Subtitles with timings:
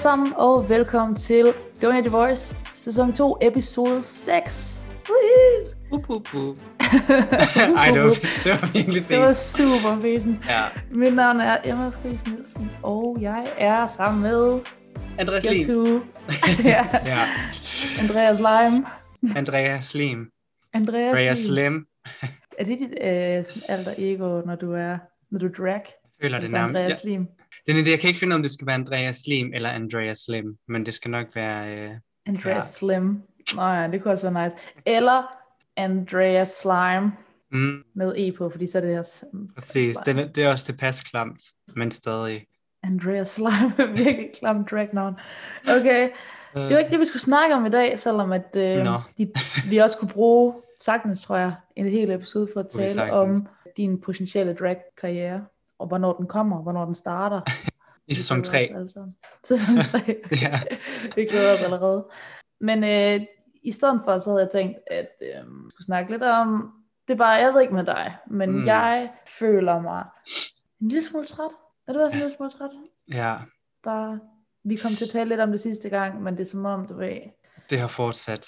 [0.00, 1.46] alle sammen, og velkommen til
[1.82, 4.84] Donate Your Voice, sæson 2, episode 6.
[5.92, 6.56] Up, up, up.
[7.76, 8.08] Ej, det var,
[8.44, 10.44] det var virkelig Det var super fesen.
[10.48, 10.62] Ja.
[10.90, 14.60] Mit navn er Emma Friis Nielsen, og jeg er sammen med
[15.18, 15.68] Andreas.
[15.68, 15.84] Who?
[16.64, 17.24] ja, Ja.
[18.00, 18.86] Andreas Lime.
[19.36, 20.30] Andreas Lim.
[20.72, 21.46] Andreas, Andreas Lim.
[21.46, 21.86] Slim.
[22.58, 24.98] Er det dit øh, alter ego, når du er
[25.30, 25.82] når du drag?
[26.22, 26.74] Føler det Altså nærmest.
[26.74, 26.82] Ja.
[26.82, 27.26] Andreas Lim.
[27.74, 30.18] Det er det, jeg kan ikke finde om det skal være Andreas Lim eller Andreas
[30.18, 31.76] Slim, men det skal nok være...
[31.78, 31.90] Øh...
[32.26, 32.62] Andreas Ja.
[32.62, 33.22] Slim.
[33.56, 34.56] Nå ja, det kunne også være nice.
[34.86, 35.22] Eller
[35.76, 37.12] Andreas Slime
[37.52, 39.96] Mm, med E på, fordi så er det sådan- præcis.
[40.04, 40.20] slime.
[40.22, 41.42] Det, er- det er også tilpas klamt,
[41.76, 42.46] men stadig.
[42.82, 45.14] Andreas Slime er virkelig klamt dragnavn.
[45.68, 46.08] Okay,
[46.54, 49.00] det var ikke det, vi skulle snakke om i dag, selvom at øh, Nå.
[49.18, 49.32] de,
[49.68, 54.00] vi også kunne bruge sagtens, tror jeg, en hel episode for at tale om din
[54.00, 55.44] potentielle drag-karriere,
[55.80, 57.40] og hvornår den kommer, hvornår den starter.
[58.08, 58.70] I sæson Vi glæder 3.
[58.70, 59.16] os alle sammen.
[59.48, 59.98] Sæson 3.
[60.42, 60.60] Ja.
[61.14, 62.08] vi glæder os allerede.
[62.60, 63.26] Men øh,
[63.62, 66.72] i stedet for, så havde jeg tænkt, at øh, vi skulle snakke lidt om,
[67.08, 68.56] det er bare, jeg ved ikke med dig, men Mm.
[68.56, 68.66] mm.
[68.66, 70.04] jeg føler mig
[70.80, 71.50] en lille smule træt.
[71.88, 72.70] Er du også en lille smule træt?
[73.12, 73.36] ja,
[73.84, 74.20] Bare,
[74.64, 76.86] vi kom til at tale lidt om det sidste gang, men det er som om,
[76.86, 77.16] du ved,
[77.70, 78.46] det har fortsat.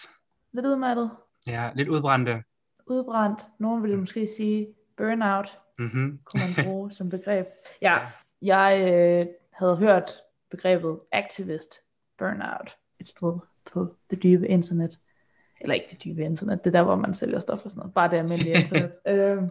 [0.52, 1.10] lidt udmattet,
[1.46, 2.42] Ja, lidt udbrændte.
[2.86, 3.42] udbrændt.
[3.58, 4.66] Nogen ville måske sige
[4.96, 6.18] burnout, Mm-hmm.
[6.24, 7.46] kunne man bruge som begreb.
[7.82, 7.98] Ja,
[8.42, 10.12] jeg øh, havde hørt
[10.50, 11.80] begrebet activist
[12.18, 13.38] burnout et sted
[13.72, 14.98] på det dybe internet.
[15.60, 17.94] Eller ikke det dybe internet, det er der, hvor man sælger stoffer og sådan noget.
[17.94, 18.92] Bare det almindelige internet.
[19.08, 19.50] øhm,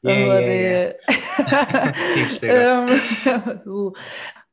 [0.00, 0.94] hvad hedder det?
[2.54, 3.94] Øhm,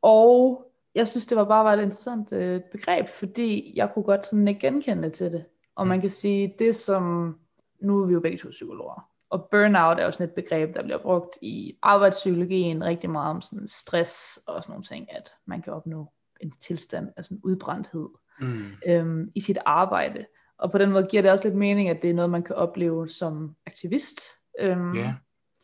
[0.02, 4.28] og jeg synes, det var bare var et interessant øh, begreb, fordi jeg kunne godt
[4.28, 5.46] sådan genkende til det.
[5.76, 6.02] Og man Mm.
[6.02, 7.36] kan sige, det som,
[7.80, 10.84] nu er vi jo begge to psykologer, og burnout er jo sådan et begreb, der
[10.84, 15.62] bliver brugt i arbejdspsykologien rigtig meget om sådan stress og sådan nogle ting, at man
[15.62, 18.08] kan opnå en tilstand af sådan udbrændthed
[18.40, 18.72] Mm.
[18.88, 20.26] øhm, i sit arbejde.
[20.58, 22.56] Og på den måde giver det også lidt mening, at det er noget, man kan
[22.56, 24.22] opleve som aktivist.
[24.60, 25.14] Øhm, Ja.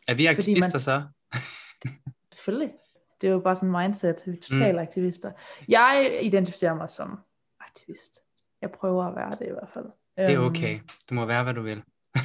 [0.08, 1.02] Er vi aktivister man- så?
[2.34, 2.72] Selvfølgelig.
[3.20, 4.22] Det er jo bare sådan en mindset.
[4.26, 4.78] Vi er totale mm.
[4.78, 5.32] aktivister.
[5.68, 7.18] Jeg identificerer mig som
[7.60, 8.18] aktivist.
[8.62, 9.84] Jeg prøver at være det i hvert fald.
[10.16, 10.80] Det er Øhm, okay.
[11.10, 11.82] Du må være, hvad du vil.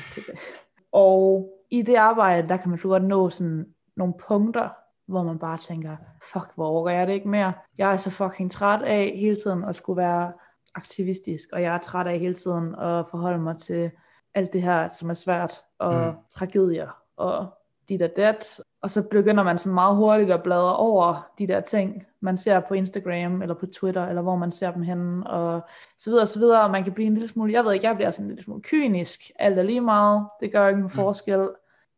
[0.93, 3.65] Og i det arbejde, der kan man så godt nå sådan
[3.97, 4.69] nogle punkter,
[5.07, 5.97] hvor man bare tænker,
[6.33, 7.53] fuck, hvor overgår jeg det ikke mere?
[7.77, 10.33] Jeg er så fucking træt af hele tiden at skulle være
[10.75, 13.91] aktivistisk, og jeg er træt af hele tiden at forholde mig til
[14.35, 16.13] alt det her, som er svært, og Mm.
[16.29, 17.47] tragedier, og
[17.93, 18.61] dit og dat.
[18.81, 22.59] Og så begynder man sådan meget hurtigt at bladre over de der ting, man ser
[22.59, 25.61] på Instagram, eller på Twitter, eller hvor man ser dem henne, og
[25.97, 27.87] så videre, og så videre, og man kan blive en lille smule, jeg ved ikke,
[27.87, 30.89] jeg bliver sådan en lille smule kynisk, alt er lige meget, det gør ikke en
[30.89, 31.49] forskel,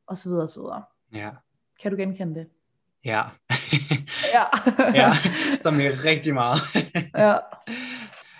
[0.07, 0.83] og så videre, og så videre.
[1.13, 1.29] Ja.
[1.81, 2.47] Kan du genkende det?
[3.05, 3.23] Ja.
[4.33, 4.43] Ja.
[5.01, 5.13] ja,
[5.61, 6.59] som er rigtig meget.
[7.17, 7.37] ja.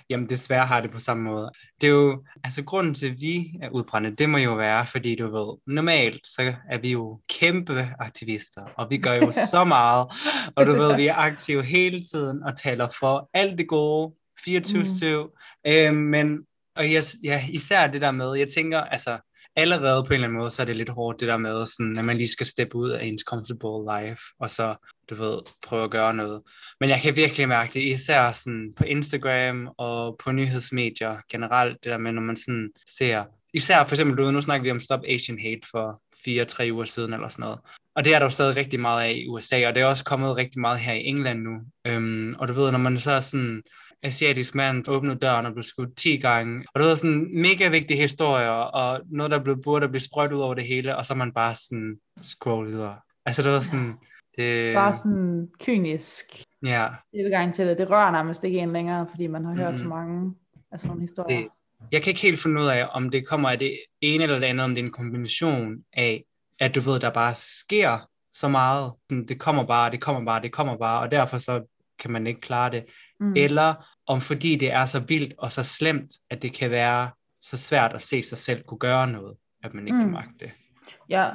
[0.10, 1.52] Jamen desværre har det på samme måde.
[1.82, 5.16] Det er jo, altså grunden til, at vi er udbrændte, det må jo være, fordi
[5.16, 10.08] du ved, normalt så er vi jo kæmpe aktivister, og vi gør jo så meget,
[10.56, 14.14] og du ved, vi er aktive hele tiden og taler for alt det gode,
[14.50, 15.30] 24-7, mm.
[15.68, 16.46] øhm, men
[16.76, 19.18] og jeg, ja, især det der med, jeg tænker, altså
[19.56, 21.98] allerede på en eller anden måde, så er det lidt hårdt det der med, sådan,
[21.98, 24.76] at man lige skal steppe ud af ens comfortable life, og så,
[25.10, 26.42] du ved, prøve at gøre noget.
[26.80, 31.92] Men jeg kan virkelig mærke det, især sådan på Instagram og på nyhedsmedier generelt, det
[31.92, 33.24] der med, når man sådan ser,
[33.54, 36.86] især for eksempel, du ved, nu snakker vi om Stop Asian Hate for fire-tre uger
[36.86, 37.60] siden eller sådan noget.
[37.96, 40.04] Og det er der jo stadig rigtig meget af i USA, og det er også
[40.04, 41.62] kommet rigtig meget her i England nu.
[41.88, 43.64] Øhm, og du ved, når man så er sådan
[44.04, 46.66] asiatisk mand åbnede døren og blev skudt 10 gange.
[46.74, 50.42] Og det var sådan mega vigtige historier, og noget, der blev burde blive sprøjt ud
[50.42, 52.96] over det hele, og så man bare sådan scroll videre.
[53.26, 53.94] Altså det var sådan...
[54.38, 56.26] Det, Bare sådan kynisk
[56.66, 57.78] Ja, tilgang til det.
[57.78, 59.78] Det rører nærmest ikke en længere, fordi man har hørt Mhm.
[59.78, 60.36] så mange
[60.72, 61.38] af sådan historier.
[61.38, 61.48] det,
[61.92, 64.46] jeg kan ikke helt finde ud af, om det kommer af det ene eller det
[64.48, 66.24] andet, om det er en kombination af,
[66.60, 68.92] at du ved, der bare sker så meget.
[69.10, 71.64] Det kommer bare, det kommer bare, det kommer bare, og derfor så
[72.00, 72.86] kan man ikke klare det.
[73.20, 73.34] Mm.
[73.36, 73.74] Eller
[74.08, 77.10] om fordi det er så vildt og så slemt, at det kan være
[77.42, 80.04] så svært at se sig selv kunne gøre noget, at man ikke mm.
[80.04, 80.52] Kan magte det.
[81.10, 81.30] Ja,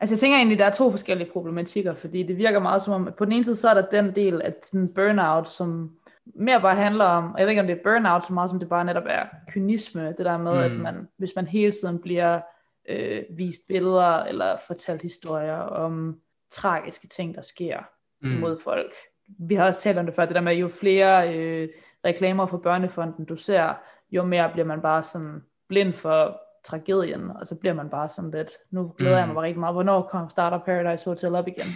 [0.00, 3.08] altså jeg tænker egentlig, der er to forskellige problematikker, fordi det virker meget som om,
[3.08, 4.54] at på den ene side, så er der den del af
[4.94, 5.96] burnout, som
[6.34, 8.58] mere bare handler om, og jeg ved ikke om det er burnout så meget, som
[8.58, 10.74] det bare netop er kynisme, det der med, mm.
[10.74, 12.40] at man, hvis man hele tiden bliver
[12.88, 16.20] øh, vist billeder, eller fortalt historier om
[16.50, 17.78] tragiske ting, der sker
[18.22, 18.30] mm.
[18.30, 18.92] mod folk.
[19.38, 21.68] Vi har også talt om det før, det der med, jo flere øh,
[22.04, 23.74] reklamer for børnefonden du ser,
[24.10, 28.30] jo mere bliver man bare sådan blind for tragedien, og så bliver man bare sådan
[28.30, 29.18] lidt, nu glæder mm.
[29.18, 29.34] jeg mig Mm.
[29.34, 31.66] bare rigtig meget, hvornår kommer starter Paradise Hotel op igen?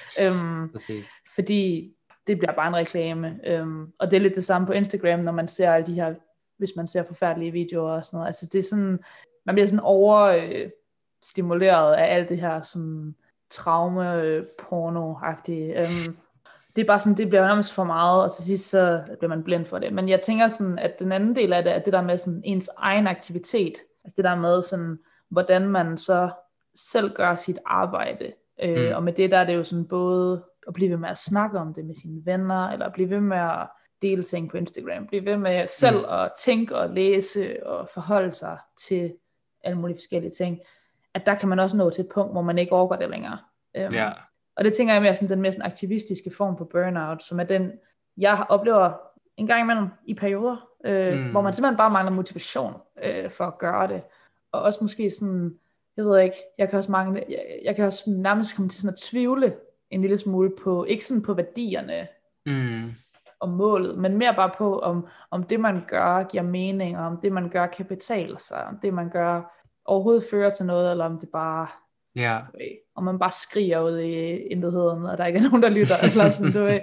[0.20, 0.74] øhm,
[1.34, 1.94] fordi
[2.26, 3.40] det bliver bare en reklame.
[3.46, 6.14] Øhm, og det er lidt det samme på Instagram, når man ser alle de her,
[6.58, 8.26] hvis man ser forfærdelige videoer og sådan noget.
[8.26, 8.98] Altså det er sådan,
[9.46, 10.70] man bliver sådan over øh,
[11.22, 13.14] stimuleret af alt det her sådan
[13.50, 15.80] traume-porno-agtige.
[15.80, 16.16] Øhm,
[16.76, 19.42] det er bare sådan, det bliver nærmest for meget, og til sidst så bliver man
[19.44, 19.92] blind for det.
[19.92, 22.42] Men jeg tænker sådan, at den anden del af det, er det der med sådan
[22.44, 23.74] ens egen aktivitet,
[24.04, 24.98] altså det der med sådan,
[25.28, 26.30] hvordan man så
[26.74, 28.32] selv gør sit arbejde.
[28.62, 28.94] Øh, mm.
[28.94, 31.58] Og med det der er det jo sådan både at blive ved med at snakke
[31.58, 33.68] om det med sine venner, eller at blive ved med at
[34.02, 36.04] dele ting på Instagram, blive ved med selv mm.
[36.08, 38.58] at tænke og læse og forholde sig
[38.88, 39.14] til
[39.64, 40.60] alle mulige forskellige ting,
[41.14, 43.38] at der kan man også nå til et punkt, hvor man ikke overgår det længere.
[43.78, 44.12] Um, Ja.
[44.56, 47.72] Og det tænker jeg mere sådan den sådan aktivistiske form for burnout, som er den,
[48.16, 48.92] jeg oplever
[49.36, 51.30] en gang imellem i perioder, øh, Mm.
[51.30, 54.02] hvor man simpelthen bare mangler motivation øh, for at gøre det.
[54.52, 55.58] Og også måske sådan,
[55.96, 58.92] jeg ved ikke, jeg kan også mangle, jeg, jeg kan også nærmest komme til sådan
[58.92, 59.56] at tvivle
[59.90, 62.08] en lille smule på, ikke sådan på værdierne
[62.46, 62.90] Mm.
[63.40, 67.16] og målet, men mere bare på, om, om det man gør giver mening, og om
[67.22, 71.04] det man gør kan betale sig, om det man gør overhovedet fører til noget, eller
[71.04, 71.66] om det bare
[72.16, 72.38] Ja.
[72.52, 75.68] du ved, og man bare skriger ud i intetheden, og der ikke er nogen, der
[75.68, 76.80] lytter, eller sådan, du ved,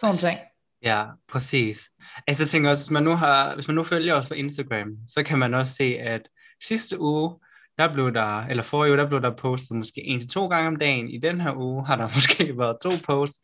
[0.00, 0.38] sådan ting.
[0.82, 1.90] Ja, præcis.
[2.26, 4.96] Altså jeg tænker også, hvis man nu, har, hvis man nu følger os på Instagram,
[5.08, 6.22] så kan man også se, at
[6.62, 7.38] sidste uge,
[7.78, 10.68] der blev der, eller forrige uge, der blev der postet måske en til to gange
[10.68, 11.10] om dagen.
[11.10, 13.40] I den her uge har der måske været to posts.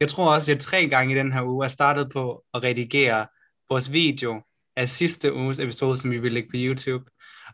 [0.00, 2.62] Jeg tror også, at jeg tre gange i den her uge er startet på at
[2.62, 3.26] redigere
[3.70, 4.42] vores video
[4.76, 7.04] af sidste uges episode, som vi vil lægge på YouTube.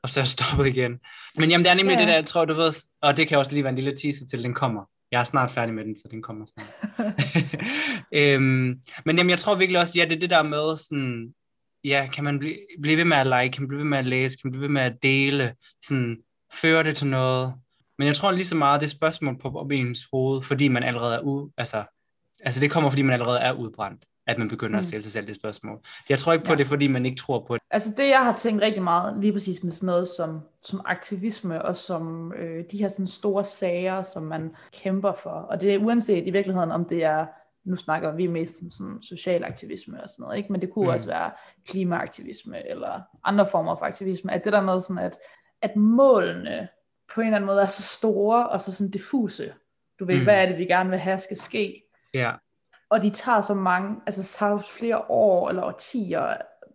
[0.02, 1.00] Og så er jeg stoppet igen.
[1.37, 2.00] Men jamen, det er nemlig Ja.
[2.00, 2.72] det der, jeg tror, du ved,
[3.02, 4.84] og det kan også lige være en lille teaser til, den kommer.
[5.10, 6.75] Jeg er snart færdig med den, så den kommer snart.
[8.20, 11.34] øhm, men jamen, jeg tror virkelig også, ja, det er det der med sådan,
[11.84, 14.06] ja, kan man blive, blive ved med at like, kan man blive ved med at
[14.06, 15.54] læse, kan man blive ved med at dele,
[15.87, 16.16] sådan,
[16.60, 17.54] føre det til noget.
[17.98, 20.82] Men jeg tror lige så meget, det spørgsmål på op i ens hoved, fordi man
[20.82, 21.84] allerede er u, altså,
[22.40, 24.78] altså det kommer, fordi man allerede er udbrændt, at man begynder mm.
[24.81, 25.81] at stille sig selv det spørgsmål.
[26.08, 26.58] Jeg tror ikke på Ja.
[26.58, 27.62] det, fordi man ikke tror på det.
[27.70, 31.62] Altså det, jeg har tænkt rigtig meget, lige præcis med sådan noget som, som aktivisme,
[31.64, 35.78] og som øh, de her sådan store sager, som man kæmper for, og det er
[35.78, 37.26] uanset i virkeligheden, om det er,
[37.64, 40.52] nu snakker vi mest om sådan social aktivisme og sådan noget, ikke?
[40.52, 40.90] men det kunne Mm.
[40.93, 41.31] også være
[41.69, 45.19] klimaaktivisme, eller andre former for aktivisme, at det der med sådan, at,
[45.62, 46.69] at målene
[47.14, 49.52] på en eller anden måde er så store, og så sådan diffuse.
[50.00, 50.22] Du ved, mm.
[50.25, 51.82] hvad er det, vi gerne vil have skal ske,
[52.14, 52.32] Ja,
[52.90, 56.20] og de tager så mange, altså tager flere år eller årtier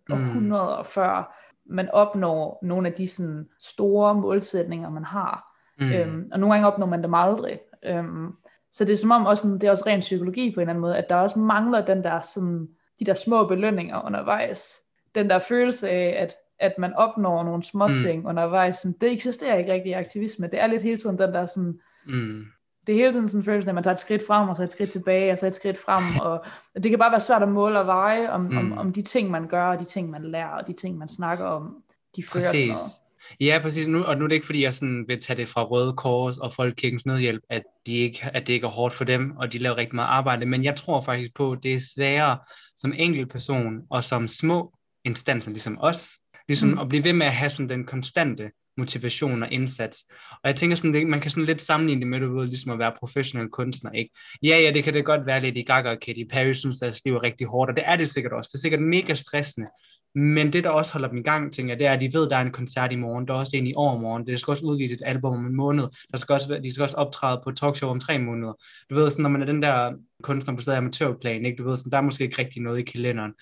[0.10, 0.30] og Mm.
[0.30, 5.54] hundreder før man opnår nogle af de sådan store målsætninger, man har.
[5.80, 5.86] mm.
[5.86, 5.92] Mm.
[5.94, 7.60] Øhm, og nogle gange opnår man dem aldrig.
[7.86, 8.32] Øhm,
[8.72, 10.70] så det er som om også sådan, det er også ren psykologi på en eller
[10.70, 12.68] anden måde, at der også mangler den der sådan,
[13.00, 14.74] de der små belønninger undervejs.
[15.16, 17.94] Den der følelse af, at, at man opnår nogle små Mm.
[17.94, 20.48] ting undervejs, sådan, det eksisterer ikke rigtig i aktivisme.
[20.48, 22.44] Det er lidt hele tiden den der sådan, Mm.
[22.88, 24.64] Det er hele tiden sådan en følelse, at man tager et skridt frem, og så
[24.64, 26.46] et skridt tilbage, og så et skridt frem, og
[26.84, 28.58] det kan bare være svært at måle og veje, om, mm.
[28.58, 31.08] Om, om de ting, man gør, og de ting, man lærer, og de ting, man
[31.08, 31.84] snakker om,
[32.16, 32.68] de fører Præcis.
[32.68, 32.92] noget.
[33.40, 33.88] Ja, præcis.
[33.88, 36.38] Nu, og nu er det ikke, fordi jeg sådan vil tage det fra Røde Kors
[36.38, 39.58] og Folkekirkens Nødhjælp, at, de ikke, at det ikke er hårdt for dem, og de
[39.58, 40.46] laver rigtig meget arbejde.
[40.46, 42.38] Men jeg tror faktisk på, at det er sværere
[42.76, 44.74] som enkelt person og som små
[45.06, 46.10] instanser, ligesom os,
[46.48, 46.70] ligesom.
[46.70, 46.80] Mm.
[46.80, 50.06] at blive ved med at have sådan den konstante motivation og indsats.
[50.32, 52.72] Og jeg tænker sådan, det, man kan sådan lidt sammenligne det med, du ved, ligesom
[52.72, 54.12] at være professionel kunstner, ikke?
[54.44, 56.86] Ja, ja, det kan det godt være lidt i Gaga og Katy Perry synes, at
[56.86, 58.50] deres liv er rigtig hårdt, og det er det sikkert også.
[58.54, 59.68] Det er sikkert mega stressende.
[60.16, 62.26] Men det, der også holder dem i gang, tænker jeg, det er, at de ved,
[62.26, 64.52] at der er en koncert i morgen, der er også en i overmorgen, det skal
[64.52, 67.50] også udgives et album om en måned, der skal også, de skal også optræde på
[67.50, 68.54] et talkshow om tre måneder.
[68.90, 71.64] Du ved, sådan, når man er den der kunstner på stedet amatørplan, ikke?
[71.64, 73.34] Du ved, sådan, der er måske ikke rigtig noget i kalenderen.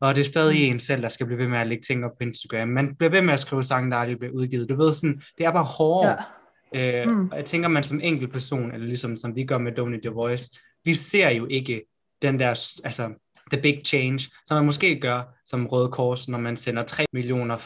[0.00, 0.74] Og det er stadig Mm.
[0.74, 2.68] en selv, der skal blive ved med at lægge ting op på Instagram.
[2.68, 4.68] Man bliver ved med at skrive sange, der aldrig bliver udgivet.
[4.68, 6.16] Du ved, sådan, det er bare hårdere.
[6.74, 7.02] Ja.
[7.02, 7.28] Øh, Mm.
[7.30, 10.14] Og jeg tænker, man som enkelt person, eller ligesom som vi gør med Donate Your
[10.14, 10.50] Voice,
[10.84, 11.82] vi ser jo ikke
[12.22, 12.48] den der,
[12.84, 13.10] altså,
[13.52, 17.56] the big change, som man måske gør som Røde Kors, når man sender 3 millioner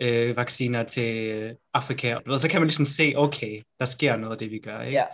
[0.00, 2.18] Pfizer-vacciner til øh, Afrika.
[2.26, 4.80] Du ved, Så kan man ligesom se, okay, der sker noget af det, vi gør.
[4.80, 4.98] Ikke?
[4.98, 5.04] Ja.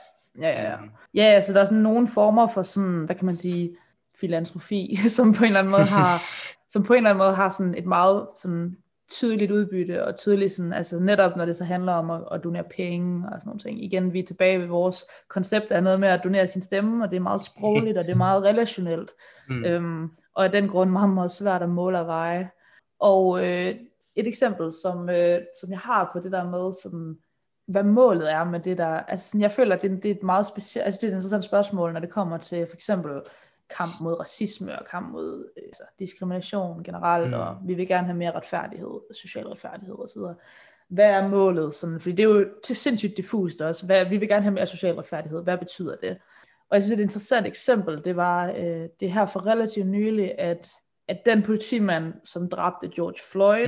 [0.41, 0.73] Ja, ja, ja.
[0.79, 3.77] Øhm, Ja, altså der er sådan nogle former for sådan, hvad kan man sige,
[4.21, 6.23] filantrofi, som på en eller anden måde har,
[6.73, 8.77] som på en eller anden måde har sådan et meget sådan
[9.11, 12.65] tydeligt udbytte, og tydeligt sådan, altså netop når det så handler om at, at donere
[12.77, 13.85] penge og sådan nogle ting.
[13.85, 17.11] Igen, vi er tilbage ved vores koncept er noget med at donere sin stemme, og
[17.11, 19.11] det er meget sprogligt, og det er meget relationelt.
[19.49, 22.51] mm, Øhm, og af den grund meget, meget svært at måle og veje.
[23.01, 23.75] Og øh,
[24.17, 27.19] et eksempel, som, øh, som jeg har på det der med, sådan,
[27.67, 30.23] hvad målet er med det der, altså sådan, jeg føler, at det, det er et
[30.23, 33.13] meget specielt, altså det er et interessant spørgsmål, når det kommer til for eksempel
[33.77, 37.35] kamp mod racisme og kamp mod øh, altså, diskrimination generelt, Mm.
[37.35, 40.21] og vi vil gerne have mere retfærdighed, social retfærdighed osv.
[40.89, 41.75] Hvad er målet?
[41.75, 43.87] Sådan, fordi det er jo til sindssygt diffust også.
[43.87, 45.43] Hvad, vi vil gerne have mere social retfærdighed.
[45.43, 46.19] Hvad betyder det?
[46.71, 50.71] Og jeg synes, et interessant eksempel, det var øh, det her for relativt nylig, at,
[51.09, 53.67] at den politimand, som dræbte George Floyd,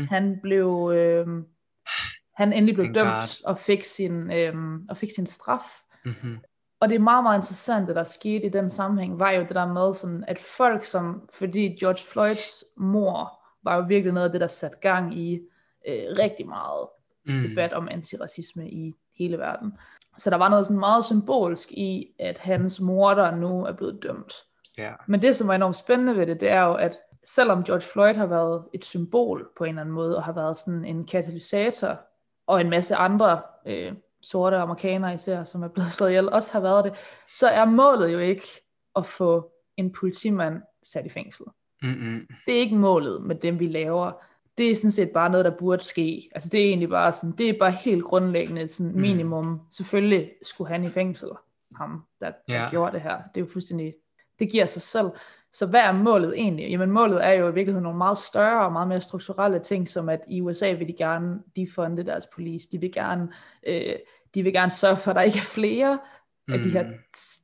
[0.00, 0.06] mm.
[0.06, 1.26] han blev, øh,
[2.34, 3.44] han endelig blev Thank dømt God.
[3.44, 4.54] og fik sin, øh,
[4.88, 5.62] og fik sin straf.
[6.04, 6.38] Mm-hmm.
[6.80, 9.54] Og det er meget, meget interessant, det der skete i den sammenhæng, var jo det
[9.54, 14.32] der med, sådan, at folk som, fordi George Floyds mor var jo virkelig noget af
[14.32, 15.34] det, der satte gang i
[15.88, 16.86] øh, rigtig meget
[17.26, 17.48] mm.
[17.48, 19.78] debat om antiracisme i hele verden.
[20.18, 24.02] Så der var noget sådan meget symbolsk i, at hans mor der nu er blevet
[24.02, 24.32] dømt.
[24.80, 24.94] Yeah.
[25.06, 28.14] Men det, som var enormt spændende ved det, det er jo, at selvom George Floyd
[28.14, 32.00] har været et symbol på en eller anden måde, og har været sådan en katalysator,
[32.46, 33.92] og en masse andre øh,
[34.30, 36.92] sorte amerikanere især, som er blevet slået ihjel, også har været det,
[37.34, 38.46] så er målet jo ikke
[38.96, 41.46] at få en politimand sat i fængsel.
[41.82, 42.26] Mm-mm.
[42.46, 44.12] Det er ikke målet med dem, vi laver.
[44.58, 46.30] Det er sådan set bare noget, der burde ske.
[46.34, 49.00] Altså det er egentlig bare sådan, det er bare helt grundlæggende sådan mm.
[49.00, 49.60] minimum.
[49.70, 51.28] Selvfølgelig skulle han i fængsel,
[51.76, 52.70] ham, der, der yeah.
[52.70, 53.16] gjorde det her.
[53.16, 53.94] Det er jo fuldstændig,
[54.38, 55.10] det giver sig selv.
[55.52, 56.70] Så hvad er målet egentlig?
[56.70, 60.08] Jamen målet er jo i virkeligheden nogle meget større og meget mere strukturelle ting, som
[60.08, 62.68] at i USA vil de gerne defunde deres police.
[62.72, 63.28] De vil gerne,
[63.66, 63.94] øh,
[64.34, 65.98] de vil gerne sørge for, at der ikke er flere
[66.48, 66.94] af de her mm.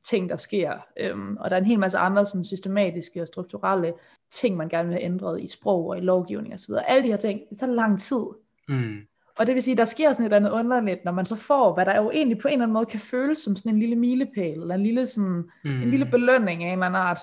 [0.05, 0.77] ting, der sker.
[0.99, 3.93] Øhm, og der er en hel masse andre sådan, systematiske og strukturelle
[4.31, 6.73] ting, man gerne vil have ændret i sprog og i lovgivning osv.
[6.87, 8.23] Alle de her ting, det tager lang tid.
[8.67, 8.97] Mm.
[9.35, 11.73] Og det vil sige, der sker sådan et eller andet underligt, når man så får,
[11.73, 13.95] hvad der jo egentlig på en eller anden måde kan føles som sådan en lille
[13.95, 15.81] milepæl, eller en lille, sådan, mm.
[15.81, 17.19] en lille belønning af en eller anden art,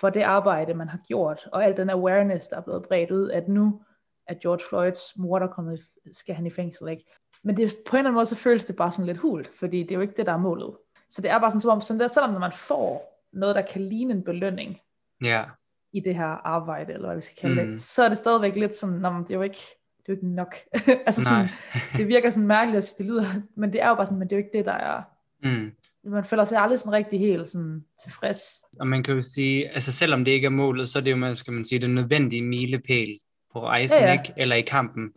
[0.00, 3.30] for det arbejde, man har gjort, og al den awareness, der er blevet bredt ud,
[3.30, 3.82] at nu
[4.26, 5.80] er George Floyds mor, der kommet,
[6.12, 7.04] skal han i fængsel, ikke?
[7.44, 9.82] Men det, på en eller anden måde, så føles det bare sådan lidt hult, fordi
[9.82, 10.76] det er jo ikke det, der er målet.
[11.08, 13.62] Så det er bare sådan, som om, sådan der, selvom når man får noget, der
[13.62, 14.80] kan ligne en belønning
[15.22, 15.46] yeah.
[15.92, 17.70] i det her arbejde, eller hvad vi skal kalde mm.
[17.70, 19.62] det, så er det stadigvæk lidt sådan, Nå, det er jo ikke,
[19.98, 20.54] det er jo ikke nok.
[21.06, 21.48] altså sådan,
[21.96, 23.24] det virker sådan mærkeligt, at det lyder,
[23.56, 25.02] men det er jo bare sådan, men det er jo ikke det, der er.
[25.42, 25.72] Mm.
[26.04, 28.42] Man føler sig aldrig sådan rigtig helt sådan tilfreds.
[28.80, 31.16] Og man kan jo sige, altså selvom det ikke er målet, så er det jo,
[31.16, 33.18] man skal man sige, det nødvendige milepæl
[33.52, 34.12] på rejsen, ja, ja.
[34.12, 34.32] ikke?
[34.36, 35.12] Eller i kampen.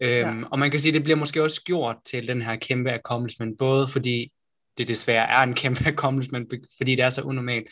[0.00, 0.48] Øhm, ja.
[0.50, 3.88] Og man kan sige, det bliver måske også gjort til den her kæmpe accomplishment, både
[3.88, 4.32] fordi
[4.78, 7.66] det desværre er en kæmpe accomplishment, fordi det er så unormalt,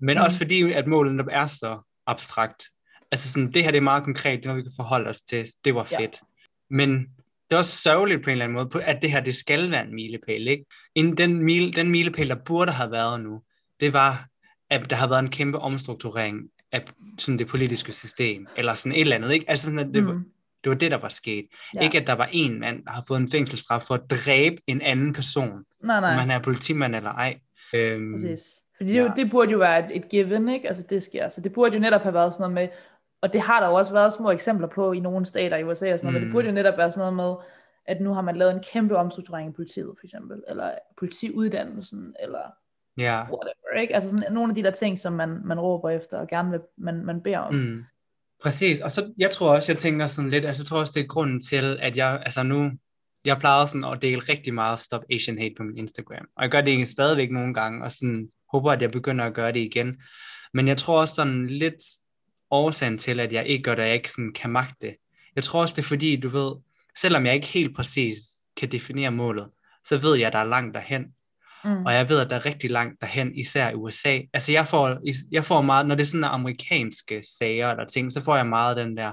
[0.00, 0.24] men mm.
[0.24, 2.64] også fordi, at målet er så abstrakt.
[3.10, 5.74] Altså sådan, det her det er meget konkret, det vi kan forholde os til, det
[5.74, 6.00] var fedt.
[6.00, 6.26] Ja.
[6.70, 7.06] Men
[7.50, 9.86] det er også sørgeligt på en eller anden måde, at det her, det skal være
[9.86, 10.64] en milepæl, ikke?
[10.94, 13.42] Inden den, mile, den milepæl, der burde have været nu,
[13.80, 14.26] det var,
[14.70, 16.84] at der har været en kæmpe omstrukturering af
[17.18, 19.50] sådan det politiske system, eller sådan et eller andet, ikke?
[19.50, 20.24] Altså sådan, at det, mm.
[20.64, 21.46] det var det, der var sket.
[21.74, 21.80] Ja.
[21.80, 24.80] Ikke, at der var en mand, der har fået en fængselsstraf for at dræbe en
[24.80, 26.12] anden person, nej, nej.
[26.12, 27.38] om han er politimand eller ej.
[27.74, 28.62] Øhm, Præcis.
[28.76, 29.12] Fordi det, ja.
[29.16, 30.68] det burde jo være et, et given, ikke?
[30.68, 31.28] Altså det sker.
[31.28, 32.76] Så det burde jo netop have været sådan noget med,
[33.22, 35.92] og det har der jo også været små eksempler på i nogle stater i USA
[35.92, 36.12] og sådan noget, mm.
[36.12, 37.44] men det burde jo netop være sådan noget med,
[37.86, 42.42] at nu har man lavet en kæmpe omstrukturering i politiet for eksempel, eller politiuddannelsen, eller
[43.00, 43.30] yeah.
[43.30, 43.94] whatever, ikke?
[43.94, 46.60] Altså sådan nogle af de der ting, som man, man råber efter, og gerne vil,
[46.78, 47.54] man, man beder om.
[47.54, 47.84] Mm.
[48.42, 51.02] Præcis, og så, jeg tror også, jeg tænker sådan lidt, altså jeg tror også, det
[51.02, 52.70] er grunden til, at jeg, altså nu,
[53.24, 56.50] jeg plejede sådan at dele rigtig meget Stop Asian Hate på min Instagram, og jeg
[56.50, 60.02] gør det stadigvæk nogle gange, og sådan håber, at jeg begynder at gøre det igen.
[60.54, 61.84] Men jeg tror også sådan lidt
[62.50, 64.96] årsagen til, at jeg ikke gør det, jeg ikke sådan kan magte det.
[65.36, 66.52] Jeg tror også, det er fordi, du ved,
[66.98, 68.16] selvom jeg ikke helt præcis
[68.56, 69.48] kan definere målet,
[69.84, 71.04] så ved jeg, at der er langt derhen.
[71.64, 71.86] Mm.
[71.86, 74.20] Og jeg ved, at der er rigtig langt derhen, især i USA.
[74.32, 74.98] Altså jeg får,
[75.32, 78.76] jeg får meget, når det er sådan amerikanske sager eller ting, så får jeg meget
[78.76, 79.12] den der,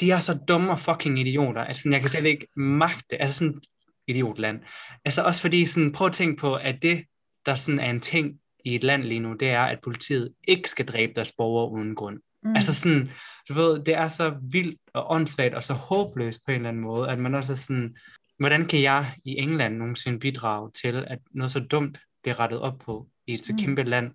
[0.00, 1.64] de er så dumme og fucking idioter.
[1.64, 3.62] Altså jeg kan slet ikke magte, altså sådan
[4.06, 4.60] idiotland.
[5.04, 7.04] Altså også fordi, sådan, prøv at tænke på, at det,
[7.46, 10.70] der sådan er en ting i et land lige nu, det er, at politiet ikke
[10.70, 12.20] skal dræbe deres borgere uden grund.
[12.42, 12.56] Mm.
[12.56, 13.10] Altså sådan,
[13.48, 16.82] du ved, det er så vildt og åndssvagt og så håbløst på en eller anden
[16.82, 17.96] måde, at man også er sådan,
[18.38, 22.78] hvordan kan jeg i England nogensinde bidrage til, at noget så dumt bliver rettet op
[22.78, 23.58] på i et så mm.
[23.58, 24.10] kæmpe land?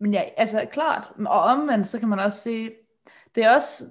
[0.00, 2.70] Men ja, altså klart, og omvendt, så kan man også sige,
[3.34, 3.84] det er også,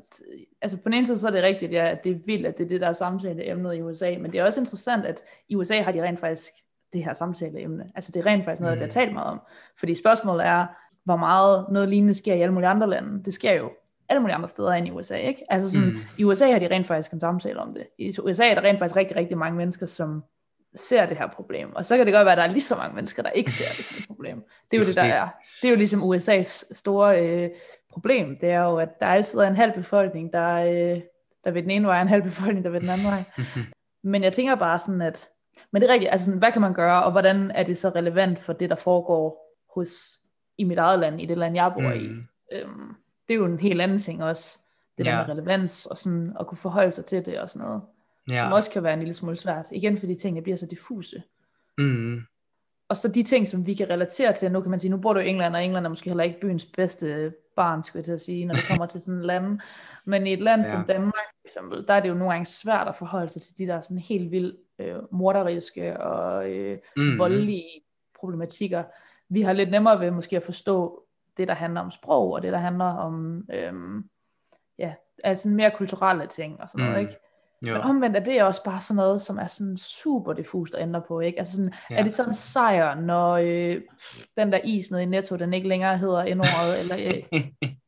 [0.62, 2.58] altså på den ene side så er det rigtigt, ja, at det er vildt, at
[2.58, 5.56] det er det, der er samtaleemnet i USA, men det er også interessant, at i
[5.56, 6.54] USA har de rent faktisk
[6.94, 7.92] det her samtaleemne.
[7.96, 9.06] Altså det er rent faktisk noget, der bliver mm.
[9.06, 9.42] talt meget om.
[9.80, 10.66] Fordi spørgsmålet er,
[11.04, 13.24] hvor meget noget lignende sker i alle mulige andre lande.
[13.24, 13.72] Det sker jo
[14.10, 15.44] alle mulige andre steder end i USA, ikke?
[15.50, 16.00] Altså sådan, mm.
[16.18, 17.88] i USA har de rent faktisk en samtale om det.
[17.98, 20.24] I USA er der rent faktisk rigtig, rigtig mange mennesker, som
[20.76, 21.76] ser det her problem.
[21.76, 23.52] Og så kan det godt være, at der er lige så mange mennesker, der ikke
[23.52, 24.44] ser det som et problem.
[24.72, 25.28] Det er jo det, der er.
[25.62, 27.50] Det er jo ligesom USA's store øh,
[27.92, 28.38] problem.
[28.42, 31.02] Det er jo, at der altid er en halv befolkning, der, øh,
[31.44, 33.24] der ved den ene vej, og en halv befolkning, der ved den anden vej.
[34.12, 35.30] Men jeg tænker bare sådan, at
[35.72, 37.90] men det er rigtigt, altså sådan, hvad kan man gøre, og hvordan er det så
[37.90, 40.20] relevant for det, der foregår hos,
[40.58, 41.92] i mit eget land, i det land, jeg bor mm.
[41.92, 42.08] i.
[42.56, 42.96] Øhm,
[43.28, 44.58] det er jo en helt anden ting også,
[44.98, 45.12] det ja.
[45.12, 47.82] der med relevans, og sådan at kunne forholde sig til det og sådan noget.
[48.30, 48.38] Ja.
[48.38, 49.68] Som også kan være en lille smule svært.
[49.72, 51.24] Igen fordi tingene bliver så diffuse.
[51.78, 52.22] Mm.
[52.90, 55.14] og så de ting, som vi kan relatere til, nu kan man sige, nu bor
[55.14, 58.12] du i England, og England er måske heller ikke byens bedste barn, skulle jeg til
[58.12, 59.60] at sige, når det kommer til sådan et land.
[60.06, 60.72] Men i et land ja.
[60.72, 63.58] som Danmark, for eksempel, der er det jo nogle gange svært at forholde sig til
[63.58, 67.20] de der sådan helt vildt øh, morderiske og øh, mm.
[67.20, 67.82] voldelige
[68.20, 68.84] problematikker.
[69.30, 71.04] Vi har lidt nemmere ved måske at forstå
[71.38, 73.74] det, der handler om sprog, og det, der handler om øh,
[74.80, 77.08] ja, altså mere kulturelle ting og sådan noget, mm.
[77.08, 77.20] ikke?
[77.62, 77.74] Jo.
[77.74, 81.02] Men omvendt er det også bare sådan noget, som er sådan super diffust at ændre
[81.08, 81.40] på, ikke?
[81.40, 81.96] Altså sådan, ja.
[81.96, 83.82] er det sådan en sejr, når øh,
[84.38, 86.98] den der is nede i Netto, den ikke længere hedder N-ordet, eller
[87.34, 87.72] øh,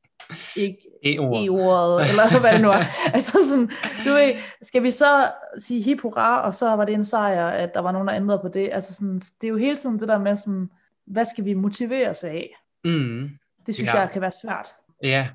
[0.56, 2.84] ikke E-ordet, eller hvad det nu er.
[3.16, 3.70] altså sådan,
[4.06, 7.74] du ved, skal vi så sige hip hurra, og så var det en sejr, at
[7.74, 8.70] der var nogen, der ændrede på det.
[8.72, 10.70] Altså sådan, det er jo hele tiden det der med sådan,
[11.06, 12.50] hvad skal vi motivere os af?
[12.84, 13.30] Mm.
[13.66, 14.00] Det synes ja.
[14.00, 14.68] jeg kan være svært.
[15.04, 15.28] Ja,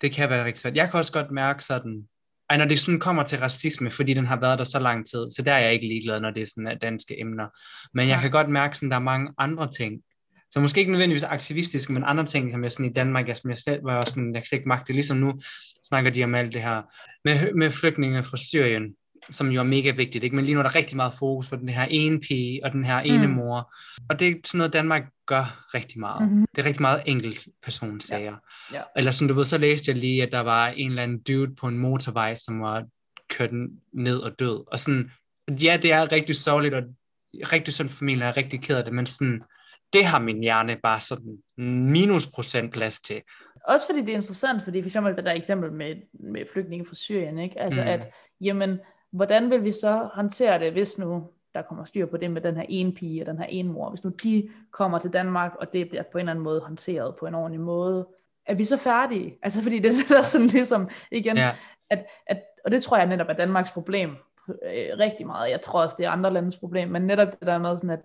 [0.00, 0.76] det kan være rigtig svært.
[0.76, 2.08] Jeg kan også godt mærke sådan,
[2.50, 5.30] ej, når det sådan kommer til racisme, fordi den har været der så lang tid,
[5.36, 7.46] så der er jeg ikke ligeglad, når det er sådan danske emner.
[7.94, 8.20] Men jeg ja.
[8.20, 10.02] kan godt mærke, at der er mange andre ting,
[10.52, 13.50] så måske ikke nødvendigvis aktivistiske, men andre ting, som jeg sådan i Danmark, jeg, som
[13.50, 15.40] jeg slet var sådan, jeg kan ikke magte, ligesom nu
[15.88, 16.82] snakker de om alt det her
[17.24, 18.94] med, med flygtninge fra Syrien,
[19.30, 20.36] som jo er mega vigtigt, ikke?
[20.36, 22.84] men lige nu er der rigtig meget fokus på den her ene pige og den
[22.84, 23.32] her ene mm.
[23.32, 23.74] mor,
[24.08, 26.28] og det er sådan noget, Danmark gør rigtig meget.
[26.28, 26.46] Mm-hmm.
[26.56, 28.36] Det er rigtig meget enkeltpersonsager.
[28.72, 28.78] Ja.
[28.78, 28.82] Ja.
[28.96, 31.54] Eller sådan, du ved, så læste jeg lige, at der var en eller anden dude
[31.54, 32.84] på en motorvej, som var
[33.30, 33.50] kørt
[33.92, 35.10] ned og død, og sådan,
[35.48, 36.82] ja, det er rigtig sørgeligt, og
[37.52, 39.42] rigtig sådan familie er rigtig ked af det, men sådan,
[39.92, 43.22] det har min hjerne bare sådan minus procent plads til.
[43.64, 46.94] Også fordi det er interessant, fordi for eksempel det der eksempel med, med flygtninge fra
[46.94, 47.60] Syrien, ikke?
[47.60, 47.88] Altså mm.
[47.88, 48.80] at, jamen,
[49.10, 52.56] hvordan vil vi så håndtere det, hvis nu der kommer styr på det med den
[52.56, 55.72] her ene pige og den her ene mor, hvis nu de kommer til Danmark, og
[55.72, 58.08] det bliver på en eller anden måde håndteret på en ordentlig måde,
[58.46, 59.38] er vi så færdige?
[59.42, 61.50] Altså fordi det er sådan ligesom, igen, ja.
[61.90, 64.10] at, at, og det tror jeg netop er Danmarks problem
[64.48, 65.50] øh, rigtig meget.
[65.50, 68.00] Jeg tror også, det er andre landes problem, men netop det der med sådan, at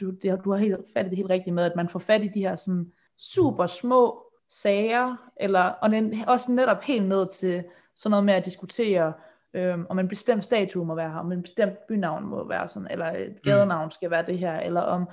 [0.00, 0.12] du,
[0.44, 2.40] du har helt fat i det helt rigtigt med, at man får fat i de
[2.40, 5.90] her sådan super små sager, eller, og
[6.26, 7.64] også netop helt ned til
[7.96, 9.12] sådan noget med at diskutere,
[9.54, 12.88] øhm, om en bestemt statue må være her, om en bestemt bynavn må være sådan,
[12.90, 13.38] eller et mm.
[13.44, 15.08] gadenavn skal være det her, eller om,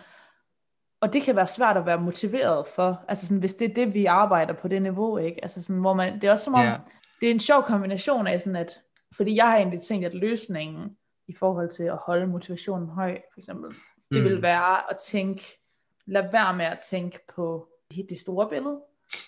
[1.01, 3.93] og det kan være svært at være motiveret for, altså sådan, hvis det er det,
[3.93, 5.39] vi arbejder på det niveau, ikke?
[5.41, 6.79] Altså sådan, hvor man, det er også som om, yeah.
[7.21, 8.81] det er en sjov kombination af sådan, at,
[9.15, 13.39] fordi jeg har egentlig tænkt, at løsningen i forhold til at holde motivationen høj, for
[13.39, 13.75] eksempel,
[14.11, 14.29] det mm.
[14.29, 15.59] vil være at tænke,
[16.05, 17.69] lad være med at tænke på
[18.09, 18.81] det store billede,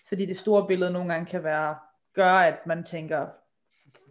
[0.08, 1.76] fordi det store billede nogle gange kan være,
[2.14, 3.28] gøre, at man tænker,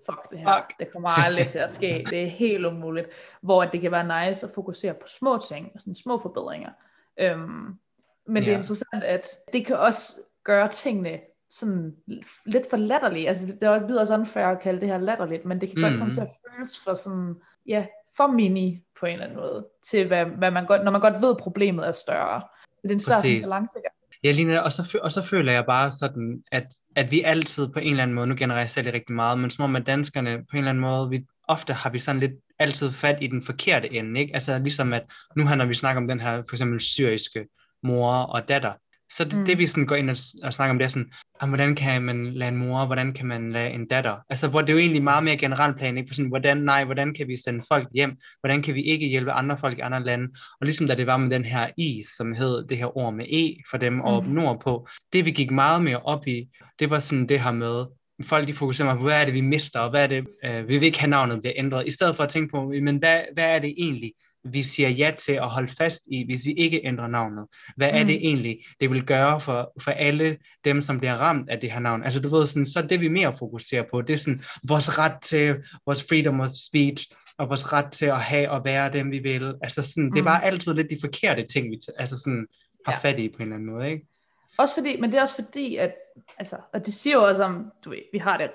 [0.07, 0.79] fuck det her, fuck.
[0.79, 3.09] det kommer aldrig til at ske, det er helt umuligt,
[3.41, 6.71] hvor det kan være nice at fokusere på små ting, sådan små forbedringer.
[7.19, 7.41] Øhm,
[8.27, 8.45] men yeah.
[8.45, 11.97] det er interessant, at det kan også gøre tingene sådan
[12.47, 15.61] lidt for latterligt, altså det er også også unfair at kalde det her latterligt, men
[15.61, 15.83] det kan mm.
[15.83, 17.35] godt komme til at føles for sådan,
[17.67, 21.01] ja, for mini på en eller anden måde, til hvad, hvad man godt, når man
[21.01, 22.43] godt ved, at problemet er større.
[22.83, 23.79] Det er en svær balance.
[24.25, 27.79] Ja, lige og så, og så føler jeg bare sådan, at, at vi altid på
[27.79, 30.39] en eller anden måde, nu genererer jeg selv rigtig meget, men som om at danskerne
[30.39, 33.43] på en eller anden måde, vi, ofte har vi sådan lidt altid fat i den
[33.43, 34.35] forkerte ende, ikke?
[34.35, 35.03] Altså ligesom at,
[35.37, 37.47] nu her når vi snakker om den her for eksempel syriske
[37.83, 38.73] mor og datter,
[39.17, 39.45] så det, mm.
[39.47, 42.03] det vi sådan går ind og, og snakker om, det er sådan, ah, hvordan kan
[42.03, 44.17] man lade en mor, hvordan kan man lade en datter?
[44.31, 46.09] Altså, hvor det er jo egentlig meget mere generelt plan, ikke?
[46.09, 48.17] På sådan, hvordan, nej, hvordan kan vi sende folk hjem?
[48.41, 50.29] Hvordan kan vi ikke hjælpe andre folk i andre lande?
[50.61, 53.27] Og ligesom da det var med den her is, som hed det her ord med
[53.29, 54.01] E for dem mm.
[54.01, 57.85] og nordpå, det vi gik meget mere op i, det var sådan det her med,
[58.25, 60.79] folk de fokuserer på, hvad er det, vi mister, og hvad er det, øh, vi
[60.79, 63.45] vil ikke have navnet bliver ændret, i stedet for at tænke på, men hvad, hvad
[63.45, 64.13] er det egentlig,
[64.45, 67.47] vi siger ja til at holde fast i, hvis vi ikke ændrer navnet?
[67.77, 68.27] Hvad er det mm.
[68.27, 72.05] egentlig, det vil gøre for, for alle dem, som bliver ramt af det her navn?
[72.05, 75.23] Altså du ved, sådan, så det vi mere fokuserer på, det er sådan vores ret
[75.23, 79.19] til, vores freedom of speech, og vores ret til at have og være dem, vi
[79.19, 79.55] vil.
[79.63, 80.13] Altså sådan, mm.
[80.13, 82.47] det er bare altid lidt de forkerte ting, vi altså sådan,
[82.87, 82.99] har ja.
[82.99, 84.07] fat i på en eller anden måde, ikke?
[84.59, 85.95] Også fordi, men det er også fordi, at,
[86.39, 88.51] altså, og det siger jo også om, du ved, vi har det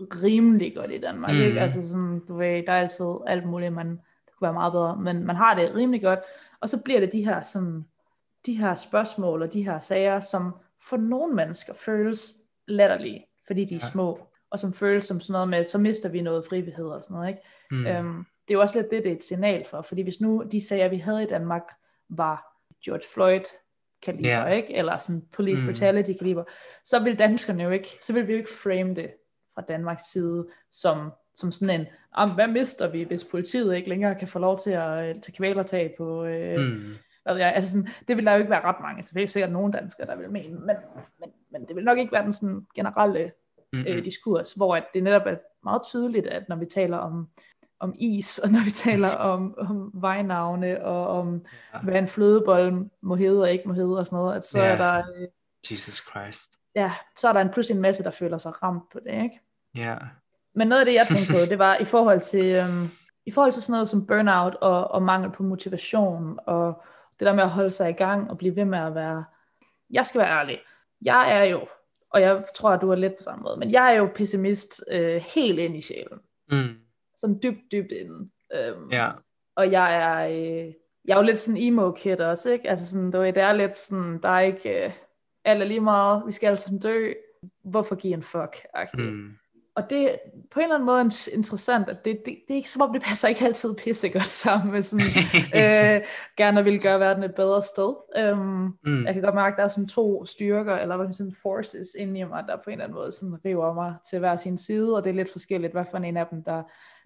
[0.00, 1.40] rimelig godt i Danmark, mm.
[1.40, 1.60] ikke?
[1.60, 3.98] Altså sådan, du ved, der er altid alt muligt, man
[4.40, 6.20] kunne være meget bedre, men man har det rimelig godt,
[6.60, 7.84] og så bliver det de her, sådan,
[8.46, 10.54] de her spørgsmål og de her sager, som
[10.88, 12.34] for nogle mennesker føles
[12.66, 13.90] latterlige, fordi de er ja.
[13.90, 17.14] små, og som føles som sådan noget med, så mister vi noget frivillighed og sådan
[17.14, 17.40] noget, ikke?
[17.70, 17.86] Mm.
[17.86, 20.44] Øhm, det er jo også lidt det, det er et signal for, fordi hvis nu
[20.52, 21.62] de sager, vi havde i Danmark,
[22.08, 23.44] var George Floyd
[24.02, 24.56] kaliber, yeah.
[24.56, 24.74] ikke?
[24.74, 25.68] Eller sådan police mm.
[25.68, 26.44] brutality kaliber,
[26.84, 29.10] så vil danskerne jo ikke, så vil vi jo ikke frame det
[29.54, 34.14] fra Danmarks side som som sådan en, ah, hvad mister vi, hvis politiet ikke længere
[34.14, 36.24] kan få lov til at øh, tage kvælertag på...
[36.24, 36.94] Øh, mm.
[37.26, 39.52] Jeg, altså sådan, det vil der jo ikke være ret mange, så det er sikkert
[39.52, 40.76] nogle danskere, der vil mene, men,
[41.20, 43.32] men, men det vil nok ikke være den sådan generelle
[43.72, 43.86] mm-hmm.
[43.88, 47.28] øh, diskurs, hvor at det netop er meget tydeligt, at når vi taler om
[47.80, 51.82] om is, og når vi taler om, om vejnavne, og om ja.
[51.82, 54.66] hvad en flødebold må hedde og ikke må hedde, og sådan noget, at så ja.
[54.66, 55.02] er der...
[55.16, 55.28] Øh,
[55.70, 56.58] Jesus Christ.
[56.74, 59.40] Ja, så er der en pludselig en masse, der føler sig ramt på det, ikke?
[59.74, 59.96] Ja.
[60.54, 62.88] Men noget af det, jeg tænkte på, det var i forhold til, øhm,
[63.26, 66.82] i forhold til sådan noget som burnout og, og mangel på motivation, og
[67.18, 69.24] det der med at holde sig i gang og blive ved med at være...
[69.90, 70.58] Jeg skal være ærlig.
[71.04, 71.66] Jeg er jo,
[72.10, 74.84] og jeg tror, at du er lidt på samme måde, men jeg er jo pessimist
[74.92, 76.18] øh, helt ind i sjælen.
[76.50, 76.74] Mm.
[77.16, 78.32] Sådan dybt, dybt inden.
[78.54, 79.10] Øhm, Ja.
[79.56, 80.72] Og jeg er, øh,
[81.04, 82.70] jeg er jo lidt sådan emo kid også, ikke?
[82.70, 84.92] Altså sådan, det er lidt sådan, der er ikke, øh,
[85.44, 87.12] alt er lige meget, vi skal altså sådan dø,
[87.64, 88.66] hvorfor give en fuck.
[88.94, 89.36] Mm.
[89.74, 90.16] Og det er
[90.50, 92.92] på en eller anden måde in- interessant, at det, det, det er ikke som om,
[92.92, 95.06] det passer ikke altid pisse godt sammen med sådan,
[95.60, 96.02] øh,
[96.36, 97.94] gerne at ville gøre verden et bedre sted.
[98.32, 99.04] Um, Mm.
[99.06, 101.88] Jeg kan godt mærke, at der er sådan to styrker, eller hvad man sådan forces
[101.98, 104.58] inde i mig, der på en eller anden måde sådan river mig til hver sin
[104.58, 106.62] side, og det er lidt forskelligt, hvad for en af dem, der,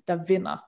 [0.08, 0.64] der vinder.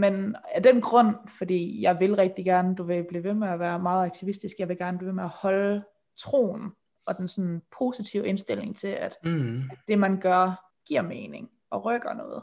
[0.00, 3.58] Men af den grund, fordi jeg vil rigtig gerne, du vil blive ved med at
[3.60, 5.82] være meget aktivistisk, jeg vil gerne blive ved med at holde
[6.18, 6.72] troen
[7.06, 9.62] og den sådan positive indstilling til, at, Mm.
[9.72, 12.42] at det man gør, giver mening og rykker noget.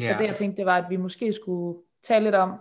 [0.00, 0.18] Så Ja.
[0.18, 2.52] det jeg tænkte, det var, at vi måske skulle tale lidt om,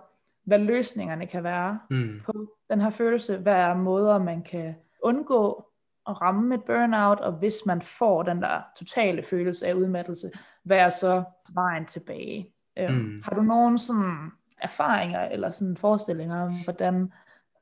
[0.46, 2.22] hvad løsningerne kan være Mm.
[2.26, 2.34] på
[2.70, 3.38] den her følelse.
[3.38, 5.66] Hvad er måder, man kan undgå
[6.08, 10.32] at ramme et burnout, og hvis man får den der totale følelse af udmattelse,
[10.64, 12.54] hvad er så vejen tilbage?
[12.80, 13.22] Øhm, Mm.
[13.26, 17.14] Har du nogen sådan erfaringer eller sådan forestillinger om, hvordan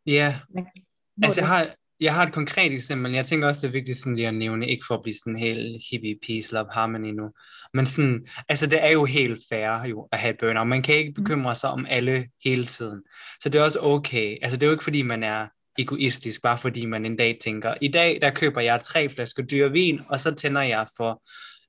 [0.05, 0.73] Ja, man kan
[1.17, 1.67] nå altså jeg har,
[2.01, 4.33] jeg har et konkret eksempel, men jeg tænker også, det er vigtigt sådan lige at
[4.33, 7.31] nævne, ikke for at blive sådan helt hippie, peace, love, harmony nu,
[7.73, 11.13] men sådan, altså det er jo helt fair jo at have burnout, man kan ikke
[11.17, 11.23] Mm.
[11.23, 13.01] bekymre sig om alle hele tiden,
[13.43, 16.57] så det er også okay, altså det er jo ikke fordi man er egoistisk, bare
[16.57, 20.19] fordi man en dag tænker, i dag der køber jeg tre flasker dyre vin, og
[20.19, 21.21] så tænder jeg for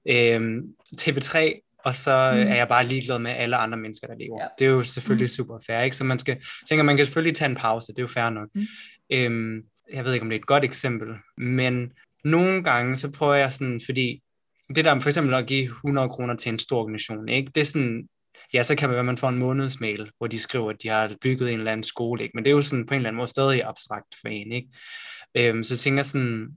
[0.08, 0.62] øhm,
[1.00, 2.38] TV3, og så mm.
[2.40, 4.38] er jeg bare ligeglad med alle andre mennesker, der lever.
[4.42, 4.46] Ja.
[4.58, 5.28] Det er jo selvfølgelig Mm.
[5.28, 5.96] super fair, ikke?
[5.96, 6.36] Så man skal,
[6.68, 8.48] tænker, man kan selvfølgelig tage en pause, det er jo fair nok.
[8.54, 8.66] Mm.
[9.12, 9.62] Øhm,
[9.92, 11.92] jeg ved ikke, om det er et godt eksempel, men
[12.24, 14.22] nogle gange, så prøver jeg sådan, fordi
[14.74, 17.52] det der for eksempel at give 100 kroner til en stor organisation, ikke?
[17.55, 18.09] det er sådan,
[18.52, 21.16] ja, så kan man være, man får en månedsmail, hvor de skriver, at de har
[21.22, 22.33] bygget en eller anden skole, ikke?
[22.35, 24.68] men det er jo sådan på en eller anden måde stadig abstrakt for en, ikke?
[25.35, 26.48] Øhm, så jeg tænker sådan,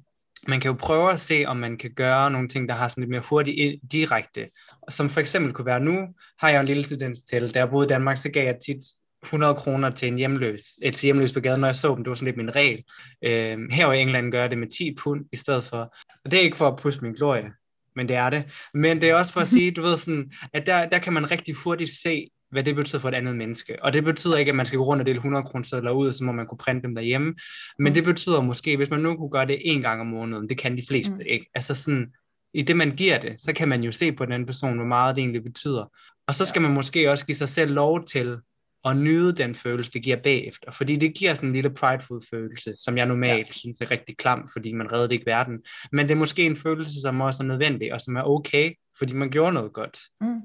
[0.48, 3.02] man kan jo prøve at se, om man kan gøre nogle ting, der har sådan
[3.02, 4.50] lidt mere hurtigt direkte,
[4.90, 6.08] som for eksempel kunne være, nu
[6.40, 8.84] har jeg en lille tendens til, da jeg boede i Danmark, så gav jeg tit
[9.26, 12.16] 100 kroner til en hjemløs, et hjemløs på gaden, når jeg så dem, det var
[12.16, 12.84] sådan lidt min regel.
[13.24, 16.40] Øhm, her i England gør jeg det med 10 pund i stedet for, og det
[16.40, 17.52] er ikke for at pusse min glorie,
[17.96, 18.44] men det er det.
[18.74, 21.32] Men det er også for at sige, du ved sådan, at der, der kan man
[21.32, 23.84] rigtig hurtigt se, hvad det betyder for et andet menneske.
[23.84, 26.24] Og det betyder ikke, at man skal gå rundt og dele 100 kroner ud, så
[26.24, 27.36] må man kunne printe dem derhjemme.
[27.80, 30.58] Men det betyder måske, hvis man nu kunne gøre det en gang om måneden, det
[30.58, 31.26] kan de fleste Mm.
[31.26, 31.46] ikke.
[31.56, 32.14] Altså sådan,
[32.54, 34.86] i det man giver det, så kan man jo se på den anden person, hvor
[34.86, 35.92] meget det egentlig betyder.
[36.28, 38.38] Og så skal man måske også give sig selv lov til
[38.86, 40.72] at nyde den følelse, det giver bagefter.
[40.72, 43.52] Fordi det giver sådan en lille prideful følelse, som jeg normalt ja.
[43.54, 45.60] synes er rigtig klam, fordi man reddede ikke verden.
[45.92, 49.14] Men det er måske en følelse, som også er nødvendig, og som er okay, fordi
[49.14, 50.00] man gjorde noget godt.
[50.22, 50.42] Mm.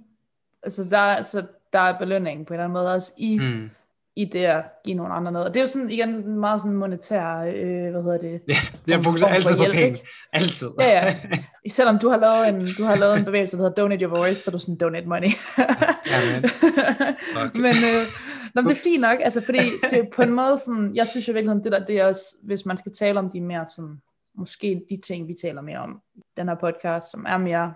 [0.63, 3.71] Altså der, er- så der er belønningen på en eller anden måde også i, Mm.
[4.17, 5.49] i det at give nogle andre noget.
[5.49, 8.41] Og det er jo sådan igen meget sådan monetær, øh, hvad hedder det?
[8.49, 9.87] Ja, jeg fokuserer altid på hjælp, penge.
[9.89, 10.07] ikke?
[10.33, 10.69] Altid.
[10.81, 11.17] Ja, ja.
[11.69, 14.43] Selvom du har lavet en, du har lavet en bevægelse, der hedder Donate Your Voice,
[14.43, 15.29] så er du sådan, donate money.
[16.07, 16.49] Jamen.
[17.35, 17.55] Fuck.
[17.55, 18.07] Men, øh,
[18.55, 19.59] nå, det er fint nok, altså fordi
[19.91, 22.37] det er på en måde sådan, jeg synes jo virkelig, det der, det er også,
[22.43, 24.01] hvis man skal tale om de mere sådan,
[24.35, 27.75] måske de ting, vi taler mere om i den her podcast, som er mere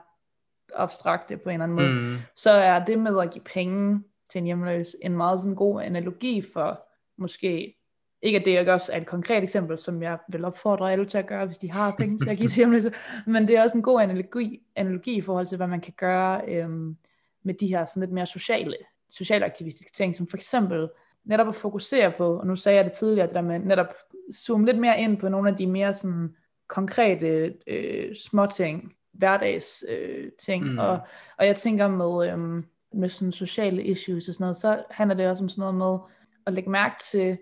[0.74, 2.18] abstrakte på en eller anden måde, Mm.
[2.36, 6.42] så er det med at give penge til en hjemløs en meget sådan god analogi
[6.52, 6.86] for
[7.18, 7.76] måske,
[8.22, 11.18] ikke at det ikke også er et konkret eksempel, som jeg vil opfordre alle til
[11.18, 12.92] at gøre, hvis de har penge til at give til hjemløse,
[13.26, 16.40] men det er også en god analogi, analogi i forhold til, hvad man kan gøre
[16.48, 16.96] øhm,
[17.42, 18.76] med de her sådan lidt mere sociale,
[19.16, 20.88] socialaktivistiske ting, som for eksempel
[21.24, 23.94] netop at fokusere på, og nu sagde jeg det tidligere, det der med netop
[24.32, 26.36] zoome lidt mere ind på nogle af de mere sådan
[26.68, 30.78] konkrete øh, små ting, hverdags øh, ting, Mm.
[30.78, 30.98] og,
[31.38, 35.30] og jeg tænker med, øhm, med sådan sociale issues og sådan noget, så handler det
[35.30, 35.98] også om sådan noget med
[36.46, 37.38] at lægge mærke til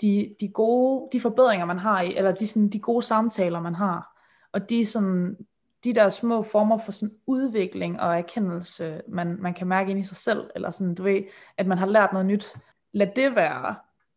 [0.00, 3.74] de, de gode, de forbedringer man har i, eller de, sådan, de gode samtaler man
[3.74, 5.36] har, og de sådan,
[5.84, 10.04] de der små former for sådan udvikling og erkendelse, man, man kan mærke ind i
[10.04, 11.22] sig selv, eller sådan, du ved,
[11.58, 12.54] at man har lært noget nyt.
[12.92, 13.74] Lad det være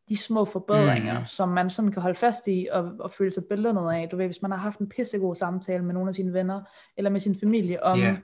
[0.09, 1.25] de små forbedringer, Mm.
[1.25, 4.09] som man sådan kan holde fast i og, og føle sig belønnet af.
[4.11, 6.61] Du ved, hvis man har haft en pissegod samtale med nogle af sine venner,
[6.97, 8.17] eller med sin familie om, yeah.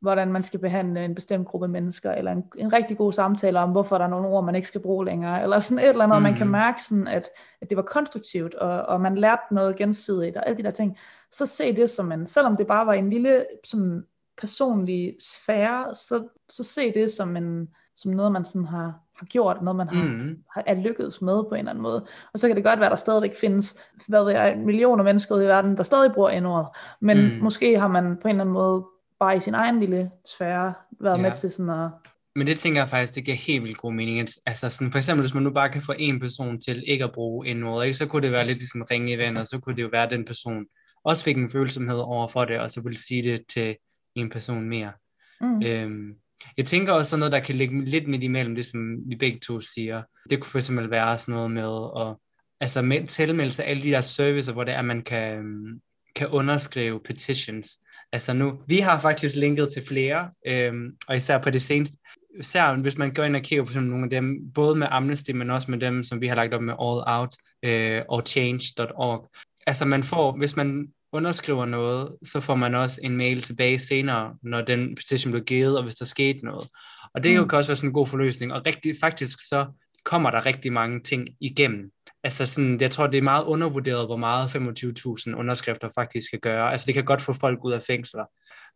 [0.00, 3.70] Hvordan man skal behandle en bestemt gruppe mennesker, eller en, en rigtig god samtale om,
[3.70, 6.18] hvorfor der er nogle ord, man ikke skal bruge længere, eller sådan et eller andet,
[6.18, 6.22] mm.
[6.22, 6.52] man kan Mhm.
[6.52, 7.28] mærke sådan, at,
[7.60, 10.98] at det var konstruktivt, og, og man lærte noget gensidigt, og alle de der ting,
[11.32, 14.04] så se det som en, selvom det bare var en lille sådan
[14.40, 19.62] personlig sfære, så, så se det som en, som noget, man sådan har, har gjort,
[19.62, 20.38] noget man har, Mm.
[20.54, 22.06] har, er lykkedes med på en eller anden måde.
[22.32, 23.78] Og så kan det godt være, at der stadigvæk findes,
[24.08, 26.66] hvad ved jeg, millioner mennesker ude i verden, der stadig bruger n-ordet.
[27.00, 27.34] Men Mm.
[27.36, 27.42] mm.
[27.44, 28.84] måske har man på en eller anden måde,
[29.20, 31.22] bare i sin egen lille sfære, været Ja.
[31.22, 31.90] med til sådan at...
[32.36, 34.28] Men det tænker jeg faktisk, det giver helt vildt god mening.
[34.46, 37.12] Altså sådan, for eksempel, hvis man nu bare kan få en person til ikke at
[37.12, 39.76] bruge en ord, ikke, så kunne det være lidt ligesom ringe i vandet, så kunne
[39.76, 40.66] det jo være, at den person
[41.04, 43.76] også fik en følsomhed over for det, og så ville sige det til
[44.14, 44.92] en person mere.
[45.40, 45.62] Mm.
[45.62, 46.14] Øhm,
[46.56, 49.40] jeg tænker også sådan noget, der kan ligge lidt midt imellem det, som vi begge
[49.40, 50.02] to siger.
[50.30, 52.16] Det kunne for eksempel være sådan noget med at
[52.60, 55.80] altså med, tilmelde sig alle de der servicer, hvor det er, at man kan, øhm,
[56.16, 57.78] kan underskrive petitions.
[58.12, 61.96] Altså nu, vi har faktisk linket til flere, øhm, og især på det seneste,
[62.40, 65.30] især hvis man går ind og kigger på sådan nogle af dem, både med Amnesty,
[65.30, 69.30] men også med dem, som vi har lagt op med All Out øh, og Change.org.
[69.66, 74.36] Altså man får, hvis man underskriver noget, så får man også en mail tilbage senere,
[74.42, 76.68] når den petition blev givet, og hvis der skete noget.
[77.14, 77.48] Og det mm.
[77.48, 79.66] kan også være sådan en god forløsning, og rigtig, faktisk så
[80.04, 81.90] kommer der rigtig mange ting igennem.
[82.26, 86.72] Altså sådan, jeg tror, det er meget undervurderet, hvor meget 25.000 underskrifter faktisk skal gøre.
[86.72, 88.24] Altså det kan godt få folk ud af fængsler,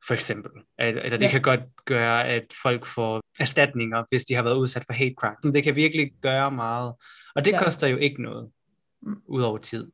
[0.06, 0.50] for eksempel.
[0.78, 1.30] Eller det Ja.
[1.30, 5.36] kan godt gøre, at folk får erstatninger, hvis de har været udsat for hate crime.
[5.44, 6.94] Så det kan virkelig gøre meget.
[7.34, 7.64] Og det Ja.
[7.64, 8.50] koster jo ikke noget,
[9.02, 9.16] Mm.
[9.26, 9.86] ud over tid.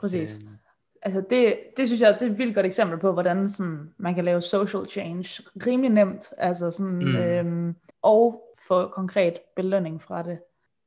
[0.00, 0.38] Præcis.
[0.42, 0.54] Øhm,
[1.02, 4.14] Altså det, det synes jeg, det er et vildt godt eksempel på, hvordan sådan, man
[4.14, 7.16] kan lave social change rimelig nemt, altså sådan, mm.
[7.16, 10.38] øhm, og få konkret belønning fra det.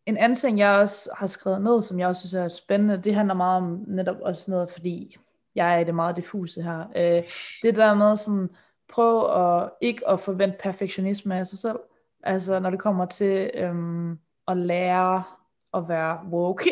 [0.05, 3.15] En anden ting, jeg også har skrevet ned, som jeg også synes er spændende, det
[3.15, 5.17] handler meget om netop også noget, fordi
[5.55, 6.79] jeg er i det meget diffuse her.
[6.95, 7.23] Øh,
[7.63, 8.49] det der med sådan,
[8.89, 11.79] prøv at ikke at forvente perfektionisme af sig selv.
[12.23, 15.23] Altså når det kommer til øhm, at lære
[15.73, 16.69] at være woke.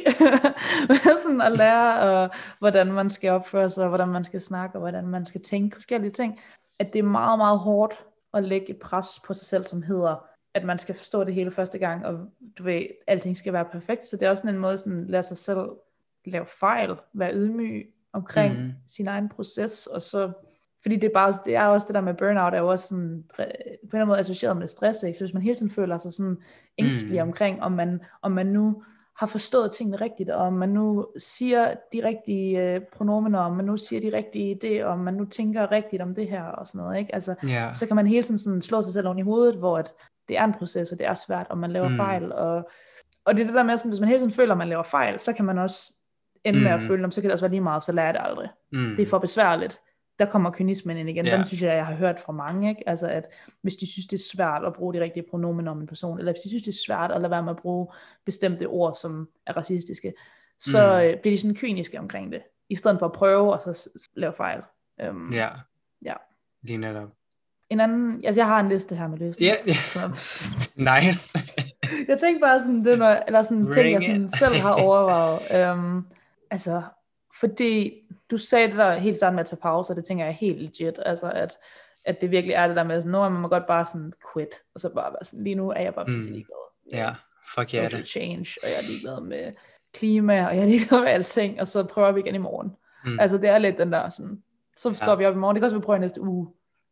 [1.24, 4.80] sådan at lære, og hvordan man skal opføre sig, og hvordan man skal snakke, og
[4.80, 6.39] hvordan man skal tænke forskellige ting.
[6.80, 10.26] At det er meget, meget hårdt at lægge et pres på sig selv, som hedder,
[10.54, 12.20] at man skal forstå det hele første gang, og
[12.58, 14.08] du ved, alting skal være perfekt.
[14.08, 15.70] Så det er også sådan en måde, sådan lære sig selv
[16.26, 18.72] lave fejl, være ydmyg omkring mm.
[18.88, 20.32] sin egen proces, og så
[20.82, 23.24] fordi det er, bare, det er også det der med burnout, er jo også sådan,
[23.36, 25.18] på en eller anden måde associeret med stress, ikke?
[25.18, 26.38] så hvis man hele tiden føler sig sådan
[26.78, 27.30] ængstelig Mm.
[27.30, 28.84] omkring, om man, om man nu
[29.18, 33.66] har forstået tingene rigtigt, og om man nu siger de rigtige øh, pronomener, om man
[33.66, 36.80] nu siger de rigtige idéer, om man nu tænker rigtigt om det her, og sådan
[36.82, 37.16] noget, ikke?
[37.16, 37.72] Altså, Ja.
[37.74, 39.94] så kan man hele tiden sådan slå sig selv oven i hovedet, hvor at
[40.30, 41.94] det er en proces, og det er svært, og man laver Mm.
[41.94, 41.98] mm.
[41.98, 42.70] fejl, og,
[43.26, 44.84] og det er det der med, sådan, hvis man hele tiden føler, at man laver
[44.84, 45.94] fejl, så kan man også
[46.44, 46.88] ende med at Mm.
[46.88, 48.50] føle, om så kan det også være lige meget, så lærer jeg det aldrig.
[48.72, 48.96] Mm.
[48.98, 49.80] Det er for besværligt.
[50.20, 51.26] Der kommer kynismen ind igen.
[51.26, 51.38] Ja.
[51.38, 52.70] Den synes jeg, jeg har hørt fra mange.
[52.70, 52.89] Ikke?
[52.89, 53.28] Altså at
[53.62, 56.32] hvis de synes, det er svært at bruge de rigtige pronomener om en person, eller
[56.32, 57.88] hvis de synes, det er svært at lade være med at bruge
[58.26, 60.13] bestemte ord, som er racistiske,
[60.60, 61.15] så Mm.
[61.15, 61.22] mm.
[61.22, 64.62] bliver de sådan kyniske omkring det, i stedet for at prøve og så lave fejl.
[65.10, 65.50] Um, Ja.
[66.06, 66.13] Ja.
[66.63, 67.10] Lige netop.
[67.69, 69.55] En anden, altså jeg har en liste her med løsninger.
[69.55, 69.77] Ja, ja.
[69.88, 69.99] Så,
[70.75, 71.39] Nice.
[72.08, 75.71] jeg tænkte bare sådan, det noget, eller sådan ting, jeg sådan selv har overvejet.
[75.73, 76.08] Um,
[76.51, 76.82] altså,
[77.39, 77.93] fordi
[78.32, 80.36] du sagde det der helt sammen med at tage pause, og det tænker jeg er
[80.36, 81.58] helt legit, altså at,
[82.05, 84.79] at det virkelig er det der med, sådan, nu man godt bare sådan quit, og
[84.82, 86.13] så bare være sådan, lige nu er jeg bare Mm.
[86.19, 86.65] ligeglad.
[86.91, 87.13] Ja,
[87.55, 88.10] fuck ja social det.
[88.10, 89.51] change, og jeg er ligeglad med
[89.93, 92.75] klima, og jeg er ligeglad med alting, og så prøver vi igen i morgen.
[93.05, 93.19] Mm.
[93.19, 94.43] Altså det er lidt den der sådan,
[94.77, 95.15] så står Ja.
[95.15, 96.47] vi op i morgen, det kan også vi prøve i næste uge.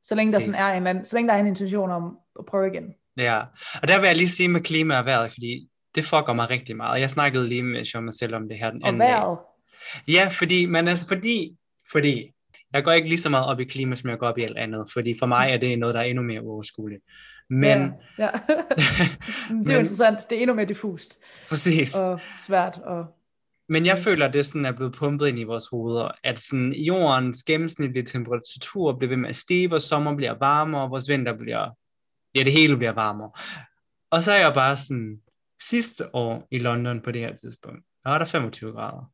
[0.08, 2.46] Så længe der sådan er en anden, så længe der er en intention om at
[2.46, 2.94] prøve igen.
[3.18, 3.40] Ja,
[3.82, 6.78] og der vil jeg lige sige med klima og vejret, fordi det fucker mig rigtig
[6.78, 7.02] meget.
[7.02, 9.10] Jeg snakkede lige med Sean selv om det her den Og anden dag.
[9.10, 9.38] vejret,
[10.08, 11.56] Ja, fordi, men altså fordi,
[11.92, 12.32] fordi,
[12.74, 14.58] jeg går ikke lige så meget op i klima, som jeg går op i alt
[14.58, 17.02] andet, fordi for mig er det noget, der er endnu mere uoverskueligt.
[17.50, 17.62] Men,
[18.18, 18.30] ja, ja.
[18.48, 21.18] det er Men- jo interessant, det er endnu mere diffust,
[21.50, 21.96] præcis.
[21.96, 23.06] og svært, og
[23.70, 24.04] Men jeg Yes.
[24.04, 28.06] føler, at det sådan er blevet pumpet ind i vores hoveder, at sådan jordens gennemsnitlige
[28.06, 31.70] temperatur bliver ved med at stige, vores sommer bliver varmere, vores vinter bliver,
[32.36, 33.32] ja det hele bliver varmere.
[34.12, 35.22] Og så er jeg bare sådan,
[35.70, 39.12] sidste år i London på det her tidspunkt, der var der 25 grader.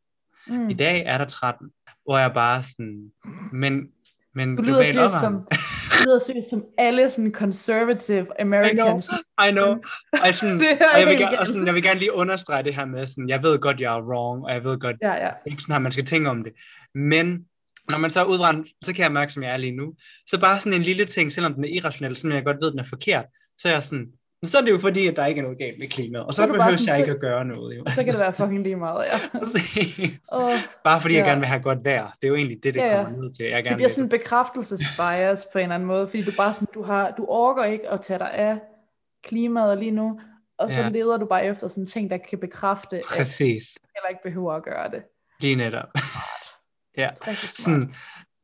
[0.47, 0.69] mm.
[0.69, 1.71] I dag er der 13,
[2.05, 3.11] hvor jeg bare sådan,
[3.51, 3.87] men,
[4.35, 5.45] men du lyder global seriøst opvarmning.
[5.51, 5.57] som,
[6.05, 9.09] lyder seriøst som alle sådan conservative Americans.
[9.47, 9.69] I know.
[10.11, 12.63] Og jeg, sådan, Det og jeg, vil, gerne, og sådan, jeg vil gerne lige understrege
[12.63, 15.25] det her med, sådan, jeg ved godt, jeg er wrong, og jeg ved godt, Ja,
[15.25, 15.29] ja.
[15.45, 16.53] ikke sådan her, man skal tænke om det.
[16.95, 17.45] Men
[17.89, 19.93] når man så er udbrændt, så kan jeg mærke, som jeg er lige nu.
[20.27, 22.79] Så bare sådan en lille ting, selvom den er irrationel, som jeg godt ved, den
[22.79, 23.25] er forkert,
[23.57, 24.07] så er jeg sådan,
[24.43, 26.33] "Men så er det jo fordi, at der ikke er noget galt med klimaet, og
[26.33, 27.77] så, Så er behøver sådan, jeg så- ikke at gøre noget.
[27.77, 27.83] Jo.
[27.95, 29.19] Så kan det være fucking lige meget, ja.
[30.37, 30.51] Og
[30.83, 31.27] bare fordi jeg Ja.
[31.29, 32.05] gerne vil have godt vejr.
[32.21, 33.03] Det er jo egentlig det, det Ja, ja.
[33.03, 33.45] kommer ned til.
[33.45, 36.53] Jeg gerne det bliver sådan en bekræftelsesbias på en eller anden måde, fordi du bare
[36.53, 38.57] sådan, du, har, du orker ikke at tage dig af
[39.23, 40.19] klimaet lige nu,
[40.57, 40.87] og så Ja.
[40.89, 43.77] leder du bare efter sådan ting, der kan bekræfte, at Præcis.
[43.95, 45.03] heller ikke behøver at gøre det.
[45.39, 45.87] Lige netop.
[46.97, 47.09] ja.
[47.25, 47.49] Det er smart.
[47.51, 47.95] Sådan,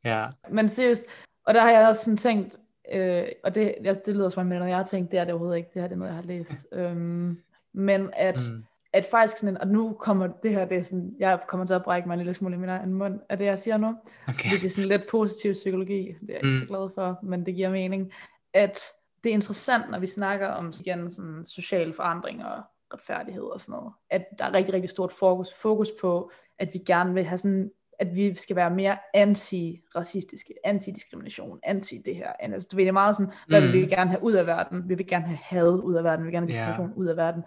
[0.06, 0.26] ja.
[0.52, 1.04] Men seriøst,
[1.46, 2.56] og der har jeg også sådan tænkt,
[2.92, 5.34] øh, og det, det, det lyder som om, noget, jeg har tænkt, det er det
[5.34, 6.68] overhovedet ikke, det her det er noget, jeg har læst.
[6.72, 7.42] øhm,
[7.74, 8.64] men at, mm.
[8.94, 11.84] at faktisk sådan, og nu kommer det her, det er sådan, jeg kommer til at
[11.84, 13.96] brække mig en lille smule i min egen mund af det, jeg siger nu.
[14.28, 14.52] Okay.
[14.52, 16.60] Det er sådan lidt positiv psykologi, det er jeg ikke mm.
[16.60, 18.12] så glad for, men det giver mening.
[18.54, 18.80] At
[19.24, 22.62] det er interessant, når vi snakker om igen, sådan, social forandring og
[22.94, 26.80] retfærdighed og sådan noget, at der er rigtig, rigtig stort fokus, fokus på, at vi
[26.80, 32.32] gerne vil have sådan at vi skal være mere anti-racistiske, anti-diskrimination, anti det her.
[32.40, 33.68] Altså, du ved, det er meget sådan, hvad mm.
[33.68, 33.90] vil vi mm.
[33.90, 34.90] gerne have ud af verden?
[34.90, 36.98] Vi vil gerne have had ud af verden, vi vil gerne have diskrimination yeah.
[36.98, 37.44] ud af verden.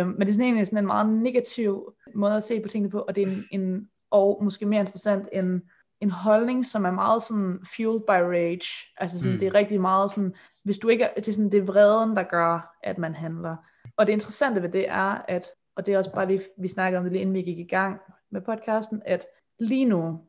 [0.00, 2.90] Um, men det er sådan egentlig sådan en meget negativ måde at se på tingene
[2.90, 5.62] på, og det er en, en og måske mere interessant, en,
[6.00, 8.68] en holdning, som er meget sådan fueled by rage.
[8.96, 9.38] Altså sådan, mm.
[9.38, 12.16] det er rigtig meget sådan, hvis du ikke er, det er sådan, det er vreden,
[12.16, 13.56] der gør, at man handler.
[13.96, 16.98] Og det interessante ved det er, at, og det er også bare lige, vi snakkede
[16.98, 19.26] om det lige inden vi gik i gang med podcasten, at
[19.58, 20.20] lige nu,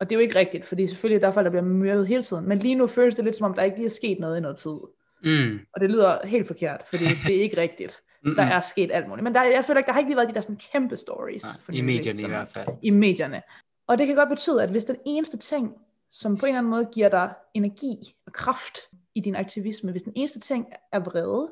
[0.00, 2.22] og det er jo ikke rigtigt, fordi selvfølgelig der er folk, der bliver myrdet hele
[2.22, 4.38] tiden, men lige nu føles det lidt som om, der ikke lige er sket noget
[4.38, 4.76] i noget tid.
[5.24, 5.60] Mm.
[5.72, 8.02] Og det lyder helt forkert, fordi det er ikke rigtigt.
[8.36, 9.24] Der er sket alt muligt.
[9.24, 11.44] Men der, jeg føler ikke, der har ikke lige været de der sådan kæmpe stories.
[11.44, 12.66] Nej, for I medierne sådan, i hvert fald.
[12.82, 13.42] I medierne.
[13.86, 15.74] Og det kan godt betyde, at hvis den eneste ting,
[16.10, 18.78] som på en eller anden måde giver dig energi og kraft
[19.14, 21.48] i din aktivisme, hvis den eneste ting er vrede,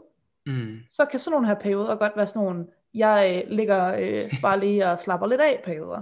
[0.46, 0.78] mm.
[0.90, 4.60] så kan sådan nogle her perioder godt være sådan nogle, jeg øh, ligger øh, bare
[4.60, 6.00] lige og slapper lidt af perioder.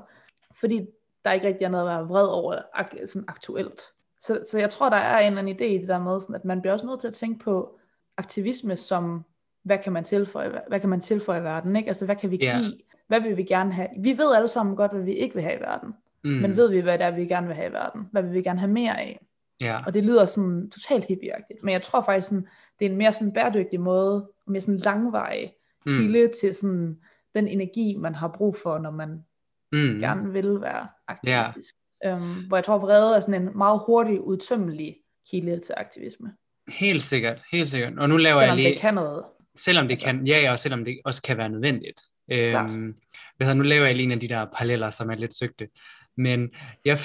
[0.61, 0.87] Fordi
[1.25, 3.81] der ikke rigtig er noget at være vred over ak- sådan aktuelt.
[4.21, 6.35] Så, så jeg tror, der er en eller anden idé i det der med, sådan,
[6.35, 7.79] at man bliver også nødt til at tænke på
[8.17, 9.25] aktivisme som,
[9.63, 11.89] hvad kan man tilføje, hvad kan man tilføje i verden, ikke?
[11.89, 12.61] Altså, hvad kan vi yeah.
[12.61, 12.73] give?
[13.09, 13.89] Hvad vil vi gerne have?
[13.99, 15.95] Vi ved alle sammen godt, hvad vi ikke vil have i verden.
[16.25, 16.31] Mm.
[16.31, 18.09] Men ved vi, hvad det er, vi gerne vil have i verden?
[18.13, 19.27] Hvad vil vi gerne have mere af?
[19.63, 19.83] Yeah.
[19.87, 21.63] Og det lyder sådan totalt hippieagtigt.
[21.63, 25.53] Men jeg tror faktisk, sådan, det er en mere sådan bæredygtig måde, mere sådan langvarig
[25.87, 25.93] mm.
[25.93, 26.99] kilde til sådan
[27.35, 29.25] den energi, man har brug for, når man
[29.73, 29.99] mm.
[30.01, 31.75] gerne vil være aktivistisk.
[32.07, 32.23] Yeah.
[32.23, 34.97] Øhm, hvor jeg tror, vrede er sådan en meget hurtig, udtømmelig
[35.31, 36.33] kilde til aktivisme.
[36.69, 37.99] Helt sikkert, helt sikkert.
[37.99, 38.71] Og nu laver selvom jeg lige...
[38.71, 39.25] det kan noget.
[39.57, 40.07] Selvom det altså.
[40.07, 42.01] kan, ja, ja, og selvom det også kan være nødvendigt.
[42.31, 42.95] Øhm,
[43.41, 45.69] nu laver jeg lige en af de der paralleller, som er lidt søgte.
[46.17, 46.51] Men
[46.85, 46.99] jeg,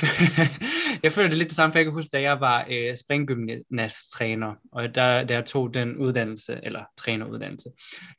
[1.03, 4.53] jeg føler det lidt det samme, for jeg kan huske, da jeg var øh, springgymnast-træner,
[4.71, 7.69] og der, der tog den uddannelse, eller træneruddannelse,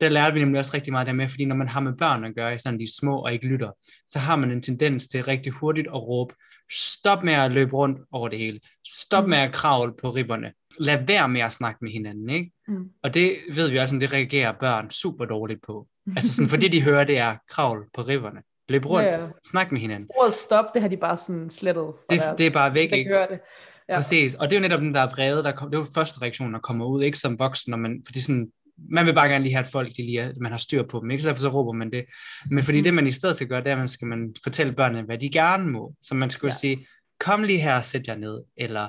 [0.01, 2.25] der lærte vi nemlig også rigtig meget der med, fordi når man har med børn
[2.25, 3.71] at gøre, sådan de små og ikke lytter,
[4.07, 6.35] så har man en tendens til rigtig hurtigt at råbe,
[6.73, 9.31] stop med at løbe rundt over det hele, stop mm.
[9.31, 12.53] med at kravle på ribberne, lad være med at snakke med hinanden, ikke?
[12.69, 12.91] Mm.
[13.03, 15.89] Og det ved vi også, at det reagerer børn super dårligt på.
[16.17, 18.43] Altså sådan, fordi de hører, det er kravl på ribberne.
[18.69, 19.27] Løb rundt, ja, ja.
[19.51, 20.09] snak med hinanden.
[20.19, 21.93] Ordet stop, det har de bare sådan slettet.
[22.11, 23.27] Det, deres, det er bare væk, ikke?
[23.31, 23.41] det.
[23.89, 23.97] Ja.
[23.97, 26.23] Præcis, og det er jo netop den der vrede, der kom, det er jo første
[26.23, 28.53] reaktion, der kommer ud, ikke som voksen, når man, fordi sådan,
[28.91, 31.01] man vil bare gerne lige have, at folk de lige at man har styr på
[31.01, 31.23] dem, ikke?
[31.23, 32.05] Så derfor så råber man det.
[32.51, 32.85] Men fordi mm.
[32.85, 35.19] det, man i stedet skal gøre, det er, at man skal man fortælle børnene, hvad
[35.19, 35.95] de gerne må.
[36.03, 36.53] Så man skal ja.
[36.53, 36.87] sige,
[37.21, 38.89] kom lige her og sæt jer ned, eller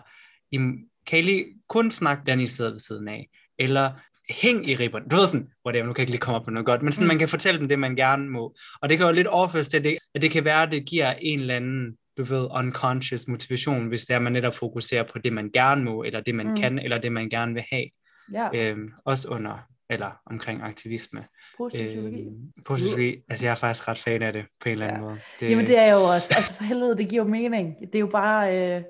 [1.08, 3.92] kan I lige kun snakke, den I sidder ved siden af, eller
[4.30, 5.06] hæng i ribberne.
[5.12, 6.94] Du ved sådan, whatever, nu kan jeg ikke lige komme op på noget godt, men
[6.94, 7.08] sådan, mm.
[7.08, 8.56] man kan fortælle dem det, man gerne må.
[8.82, 11.14] Og det kan jo lidt overføres til, det, at det kan være, at det giver
[11.14, 15.20] en eller anden, du ved, unconscious motivation, hvis det er, at man netop fokuserer på
[15.20, 16.56] det, man gerne må, eller det, man mm.
[16.56, 17.86] kan, eller det, man gerne vil have.
[18.34, 18.50] Ja.
[18.54, 21.26] Øhm, også under, eller omkring aktivisme.
[21.58, 22.22] Positiv psykologi.
[22.22, 23.24] Øhm, positiv psykologi.
[23.30, 25.08] Altså, jeg er faktisk ret fan af det, på en eller anden ja.
[25.08, 25.20] måde.
[25.40, 27.76] Det, Jamen, det er jo også, altså for helvede, det giver jo mening.
[27.80, 28.76] Det er jo bare...
[28.76, 28.84] Øh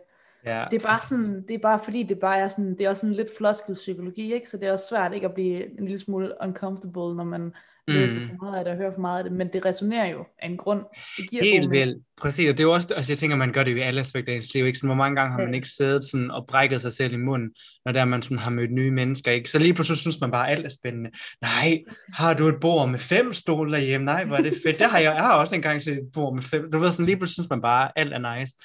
[0.45, 0.65] Ja.
[0.71, 2.99] Det er bare sådan, det er bare fordi, det bare er sådan, det er også
[2.99, 4.49] sådan lidt floskel psykologi, ikke?
[4.49, 7.54] Så det er også svært ikke at blive en lille smule uncomfortable, når man mm.
[7.93, 10.25] læser for meget af det og hører for meget af det, men det resonerer jo
[10.39, 10.84] af en grund.
[11.17, 13.63] Det giver Helt vildt, præcis, og det er jo også, altså jeg tænker, man gør
[13.63, 14.80] det jo i alle aspekter af ens liv, ikke?
[14.80, 17.52] Sådan, hvor mange gange har man ikke siddet sådan og brækket sig selv i munden,
[17.86, 19.52] når der man sådan har mødt nye mennesker, ikke?
[19.52, 21.10] Så lige pludselig synes man bare, at alt er spændende.
[21.41, 21.80] Nej,
[22.13, 24.06] har du et bord med fem stole derhjemme?
[24.06, 24.80] Nej, hvor er det fedt.
[24.80, 26.71] Det har jeg, jeg har også engang set et bord med fem.
[26.71, 28.56] Du ved, sådan lige pludselig synes man bare, at alt er nice.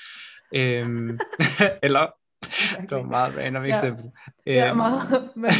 [0.52, 1.18] Øhm,
[1.86, 2.14] eller,
[2.88, 4.10] det var meget random eksempel.
[4.46, 4.76] Ja, ja øhm.
[4.76, 5.00] meget.
[5.36, 5.52] Men,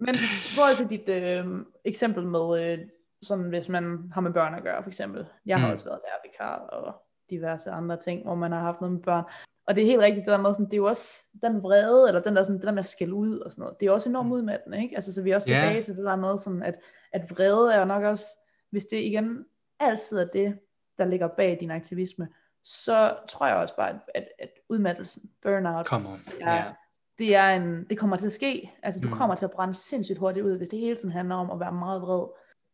[0.00, 1.46] men i forhold til dit øh,
[1.84, 2.78] eksempel med, øh,
[3.22, 5.26] sådan hvis man har med børn at gøre, for eksempel.
[5.46, 5.72] Jeg har mm.
[5.72, 6.94] også været lærervikar og
[7.30, 9.24] diverse andre ting, hvor man har haft noget med børn.
[9.66, 12.08] Og det er helt rigtigt, det der med, sådan, det er jo også den vrede,
[12.08, 13.92] eller den der, sådan, det der med at skælde ud og sådan noget, det er
[13.92, 14.32] også enormt mm.
[14.32, 14.96] udmattende, ikke?
[14.96, 15.84] Altså, så vi er også tilbage yeah.
[15.84, 16.74] til det der med, sådan, at,
[17.12, 18.26] at vrede er jo nok også,
[18.70, 19.44] hvis det igen
[19.80, 20.58] altid er det,
[20.98, 22.28] der ligger bag din aktivisme,
[22.64, 26.20] så tror jeg også bare, at, at, at udmattelsen, burnout, Come on.
[26.40, 26.74] Er, yeah.
[27.18, 28.72] det, er en, det kommer til at ske.
[28.82, 29.14] Altså du mm.
[29.14, 31.72] kommer til at brænde sindssygt hurtigt ud, hvis det hele tiden handler om at være
[31.72, 32.26] meget vred.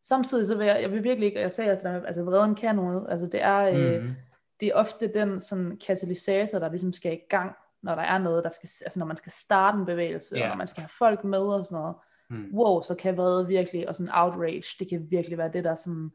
[0.02, 3.06] Samtidig så vil jeg, jeg vil virkelig ikke, jeg sagde, at altså, vreden kan noget.
[3.08, 3.76] Altså det er, mm.
[3.76, 4.14] øh, mm-hmm.
[4.60, 8.44] det er ofte den sådan katalysator, der ligesom skal i gang, når der er noget,
[8.44, 10.44] der skal, altså når man skal starte en bevægelse, yeah.
[10.44, 11.96] og når man skal have folk med og sådan noget.
[12.30, 12.54] Mm.
[12.54, 16.10] Wow, så kan vrede virkelig, og sådan outrage, det kan virkelig være det, der sådan,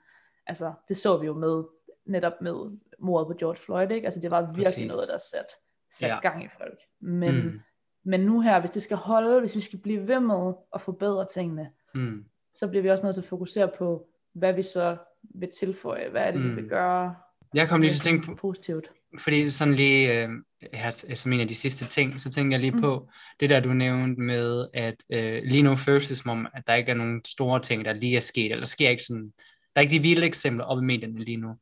[0.48, 1.64] altså det så vi jo med
[2.06, 4.06] netop med mordet på George Floyd, ikke?
[4.06, 4.88] Altså det var virkelig Præcis.
[4.88, 5.54] noget, der satte
[6.00, 6.20] sat ja.
[6.20, 6.80] gang i folk.
[7.02, 7.60] Men, mm.
[8.08, 11.26] Men nu her, hvis det skal holde, hvis vi skal blive ved med at forbedre
[11.34, 12.26] tingene, Mm.
[12.56, 14.98] så bliver vi også nødt til at fokusere på, hvad vi så
[15.36, 16.56] vil tilføje, hvad er det, vi Mm.
[16.56, 17.16] vil gøre
[17.54, 18.90] Jeg kom lige til at tænke på, positivt.
[19.20, 20.30] fordi sådan lige øh,
[20.74, 22.82] her, som en af de sidste ting, så tænker jeg lige Mm.
[22.82, 26.64] på det der, du nævnte med, at øh, lige nu føles det som om, at
[26.68, 29.34] der ikke er nogen store ting, der lige er sket, eller der sker ikke sådan,
[29.76, 31.56] der er ikke de vilde eksempler op i medierne lige nu.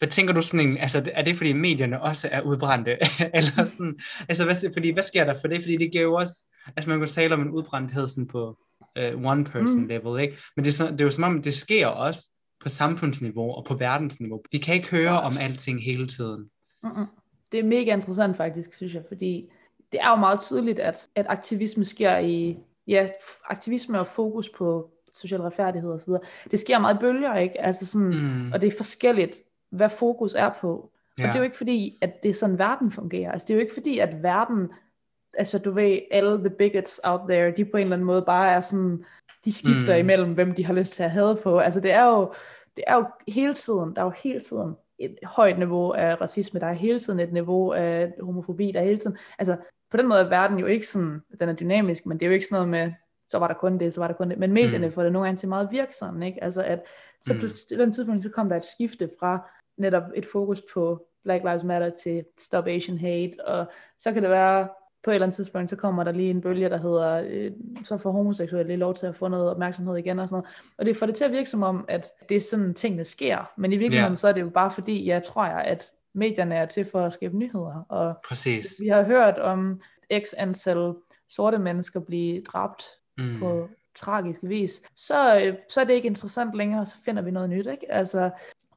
[0.00, 2.98] Hvad tænker du sådan en, altså er det fordi medierne også er udbrændte,
[3.38, 3.98] eller sådan,
[4.28, 6.44] altså hvad, fordi, hvad sker der for det, fordi det giver jo også,
[6.76, 8.58] altså man kan tale om en udbrændthed sådan på
[8.98, 9.86] uh, one person Mm.
[9.86, 10.36] level, ikke?
[10.56, 12.30] Men det er, så, det er jo som om, det sker også
[12.62, 14.42] på samfundsniveau og på verdensniveau.
[14.52, 16.50] Vi kan ikke høre om alting hele tiden.
[16.82, 17.06] Mm-mm.
[17.52, 19.44] Det er mega interessant faktisk, synes jeg, fordi
[19.92, 23.08] det er jo meget tydeligt, at, at aktivisme sker i, ja,
[23.44, 26.12] aktivisme og fokus på social retfærdighed osv.,
[26.50, 27.60] det sker meget i bølger, ikke?
[27.60, 28.52] Altså sådan, Mm.
[28.52, 29.40] og det er forskelligt,
[29.70, 30.90] hvad fokus er på.
[31.18, 31.22] Ja.
[31.22, 33.32] Og det er jo ikke fordi, at det er sådan, verden fungerer.
[33.32, 34.68] Altså det er jo ikke fordi, at verden,
[35.34, 38.50] altså du ved, alle the bigots out there, de på en eller anden måde bare
[38.52, 39.04] er sådan,
[39.44, 39.98] de skifter Mm.
[39.98, 40.04] mm.
[40.04, 41.58] imellem, hvem de har lyst til at have på.
[41.58, 42.32] Altså det er jo,
[42.76, 46.60] det er jo hele tiden, der er jo hele tiden et højt niveau af racisme,
[46.60, 49.56] der er hele tiden et niveau af homofobi, der er hele tiden, altså
[49.90, 52.34] på den måde er verden jo ikke sådan, den er dynamisk, men det er jo
[52.34, 52.92] ikke sådan noget med,
[53.30, 54.92] så var der kun det, så var der kun det, men medierne Mm.
[54.92, 56.44] får det nogle gange til meget virksomt, ikke?
[56.44, 56.82] Altså at,
[57.22, 57.40] så Mm.
[57.40, 57.46] på
[57.78, 59.50] den tidspunkt, så kom der et skifte fra
[59.80, 63.66] netop et fokus på Black Lives Matter til Stop Asian Hate, og
[63.98, 64.68] så kan det være,
[65.04, 67.52] på et eller andet tidspunkt, så kommer der lige en bølge, der hedder, øh,
[67.84, 70.56] så får homoseksuelle lov til at få noget opmærksomhed igen og sådan noget.
[70.78, 73.52] Og det får det til at virke som om, at det er sådan tingene sker.
[73.56, 74.16] Men i virkeligheden, Ja.
[74.16, 77.12] så er det jo bare fordi, jeg tror jeg, at medierne er til for at
[77.12, 77.84] skabe nyheder.
[77.88, 78.66] Og Præcis.
[78.80, 79.80] vi har hørt om
[80.24, 80.92] x antal
[81.28, 82.84] sorte mennesker blive dræbt
[83.18, 83.38] Mm.
[83.38, 87.50] på tragisk vis, så, øh, så er det ikke interessant længere, så finder vi noget
[87.50, 87.92] nyt, ikke?
[87.92, 88.30] Altså,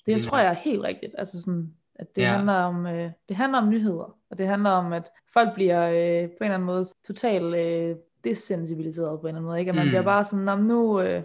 [0.06, 0.24] det Mm.
[0.24, 2.28] tror jeg er helt rigtigt, altså sådan, at det, Ja.
[2.28, 6.30] handler om, øh, det handler om nyheder, og det handler om, at folk bliver øh,
[6.30, 9.70] på en eller anden måde totalt øh, desensibiliseret på en eller anden måde, ikke?
[9.70, 9.90] At man Mm.
[9.90, 11.24] bliver bare sådan, "Nå, men nu, øh,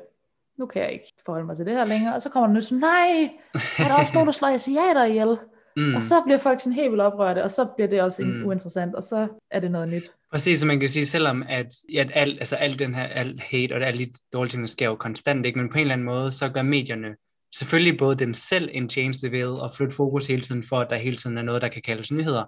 [0.58, 2.64] nu kan jeg ikke forholde mig til det her længere, og så kommer der nyt
[2.64, 3.30] sådan, nej,
[3.78, 5.36] er der også nogen, der slår asiater ihjel?
[5.76, 5.94] Mm.
[5.94, 8.46] Og så bliver folk sådan helt vildt oprørte, og så bliver det også Mm.
[8.46, 10.12] uinteressant, og så er det noget nyt.
[10.30, 13.72] Præcis, så man kan sige, selvom at, at alt, altså alt den her alt hate
[13.72, 15.58] og alle de dårlige ting, der sker jo konstant, ikke?
[15.58, 17.16] men på en eller anden måde, så gør medierne
[17.55, 20.96] selvfølgelig både dem selv en tjeneste ved at flytte fokus hele tiden, for at der
[20.96, 22.44] hele tiden er noget, der kan kaldes nyheder.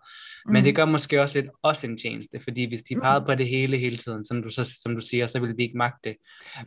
[0.47, 0.53] Mm.
[0.53, 3.01] Men det gør måske også lidt også en tjeneste, fordi hvis de Mm.
[3.01, 5.63] pegede på det hele hele tiden, som du, så, som du siger, så vil vi
[5.63, 6.17] ikke magte det.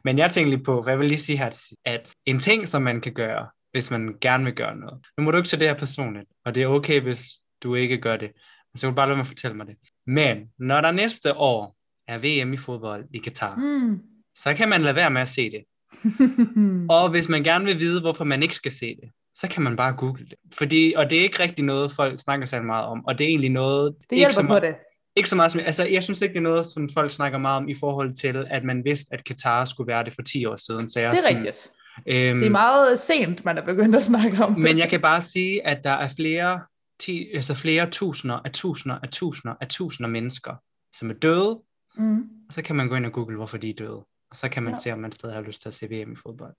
[0.04, 2.82] Men jeg tænker lige på, hvad jeg vil lige sige her, at en ting, som
[2.82, 5.06] man kan gøre, hvis man gerne vil gøre noget.
[5.18, 7.24] Nu må du ikke tage det her personligt, og det er okay, hvis
[7.64, 8.32] du ikke gør det.
[8.76, 9.76] Så kan du bare lade mig fortælle mig det.
[10.08, 11.76] Men når der næste år
[12.08, 13.64] er VM i fodbold i Katar, mm.
[13.64, 14.00] Mm.
[14.36, 15.64] så kan man lade være med at se det.
[16.90, 19.76] Og hvis man gerne vil vide, hvorfor man ikke skal se det, så kan man
[19.76, 20.34] bare google det.
[20.58, 23.30] Fordi, og det er ikke rigtig noget, folk snakker så meget om, og det er
[23.30, 23.96] egentlig noget...
[24.10, 24.76] det ikke så hjælper på meget, det.
[25.16, 27.58] Ikke så meget som, altså jeg synes ikke, det er noget, som folk snakker meget
[27.58, 30.56] om i forhold til, at man vidste, at Katar skulle være det for 10 år
[30.56, 30.90] siden.
[30.90, 31.72] Så jeg Det er sådan, rigtigt.
[32.08, 34.64] Øhm, Det er meget sent, man er begyndt at snakke om det.
[34.64, 36.62] men jeg kan bare sige, at der er flere,
[37.00, 40.54] ti, altså flere tusinder af tusinder af tusinder af tusinder mennesker,
[40.96, 41.60] som er døde,
[41.98, 42.18] Mm.
[42.48, 44.04] og så kan man gå ind og google, hvorfor de er døde.
[44.34, 44.80] Og så kan man Ja.
[44.80, 46.54] se, om man stadig har lyst til at se VM i fodbold.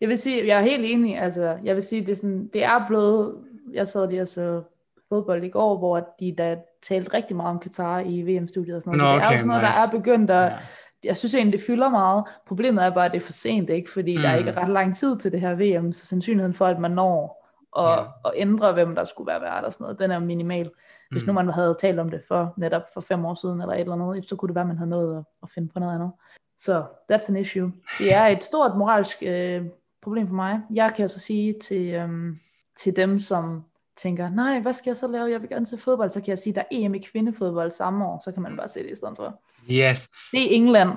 [0.00, 2.64] Jeg vil sige, jeg er helt enig, altså, jeg vil sige, det er, sådan, det
[2.64, 4.62] er blevet, jeg sad lige og så
[5.08, 6.56] fodbold i går, hvor de der
[6.88, 9.28] talte rigtig meget om Katar i VM-studiet og sådan noget, Nå, så det er jo
[9.28, 9.72] okay, sådan noget, nice.
[9.80, 10.56] der er begyndt at, Ja.
[11.04, 12.24] jeg synes egentlig, det fylder meget.
[12.46, 13.90] Problemet er bare, at det er for sent, ikke?
[13.90, 14.22] Fordi mm.
[14.22, 14.38] der Mm.
[14.38, 17.38] ikke er ret lang tid til det her VM, så sandsynligheden for, at man når
[17.78, 18.00] at, Ja.
[18.24, 20.70] at ændre, hvem der skulle være vært og sådan noget, den er minimal.
[21.10, 21.26] Hvis Mm.
[21.26, 23.92] nu man havde talt om det for netop for fem år siden, eller et eller
[23.92, 26.10] andet, så kunne det være, at man havde nået at, at finde på noget andet.
[26.58, 27.72] Så that's an issue.
[27.98, 29.62] Det er et stort moralsk øh,
[30.02, 30.60] problem for mig.
[30.74, 32.38] Jeg kan jo så sige til, øhm,
[32.82, 33.64] til dem, som
[33.96, 35.30] tænker, nej, hvad skal jeg så lave?
[35.30, 36.10] Jeg vil gerne se fodbold.
[36.10, 38.68] Så kan jeg sige, der er EM i kvindefodbold samme år, så kan man bare
[38.68, 39.40] se det i stedet for.
[39.70, 40.08] Yes.
[40.32, 40.90] Det er England.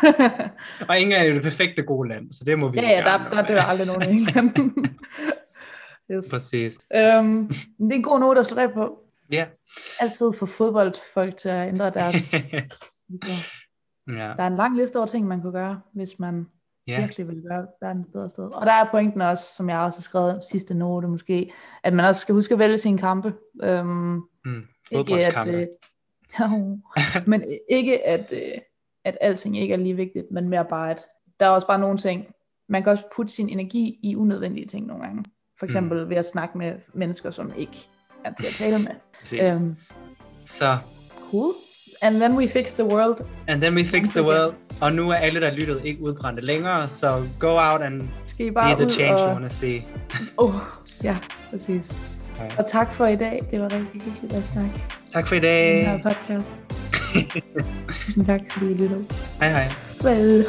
[0.88, 3.30] Og England er jo det perfekte gode land, så det må vi ja, ja, der,
[3.30, 4.50] der dør aldrig nogen i England.
[6.10, 6.30] yes.
[6.30, 6.78] Præcis.
[6.94, 7.48] øhm,
[7.78, 8.98] det er en god note at slå af på.
[9.30, 9.46] Ja.
[10.00, 12.34] Altid få fodboldfolk til at ændre deres.
[14.08, 14.12] ja.
[14.12, 16.46] Der er en lang liste over ting, man kunne gøre, hvis man
[16.86, 17.00] Ja.
[17.00, 18.44] virkelig vil gøre verden et bedre sted.
[18.44, 22.04] Og der er pointen også, som jeg også har skrevet sidste note måske, at man
[22.06, 23.34] også skal huske at vælge sine kampe.
[23.62, 24.62] Øhm, Mm.
[24.90, 25.66] ikke at, øh,
[27.26, 28.58] men ikke at, øh,
[29.04, 31.04] at alting ikke er lige vigtigt, men mere bare, at
[31.40, 32.26] der er også bare nogle ting,
[32.68, 35.24] man kan også putte sin energi i unødvendige ting nogle gange.
[35.58, 36.10] For eksempel mm.
[36.10, 37.88] ved at snakke med mennesker, som ikke
[38.24, 38.92] er til at tale med.
[39.20, 39.40] Præcis.
[39.42, 39.76] Øhm,
[40.46, 40.78] Så,
[41.30, 41.54] cool.
[42.02, 43.18] And then we fix the world.
[43.48, 44.54] and then we fix the world.
[44.80, 48.50] Og nu er alle, der lyttede, ikke udbrændte længere, så go out and Skal I
[48.50, 49.34] be bare the ud change you og...
[49.34, 49.80] want to see.
[50.42, 50.50] Oh,
[51.04, 51.16] ja,
[51.50, 52.02] præcis.
[52.38, 52.44] Ja.
[52.58, 53.40] Og tak for i dag.
[53.50, 54.72] Det var rigtig hyggeligt at snakke
[55.12, 55.88] Tak for i i den dag.
[55.88, 56.50] her podcast.
[58.26, 59.04] Tak, fordi I lyttede.
[59.40, 59.68] Hej hej.
[60.04, 60.44] Well.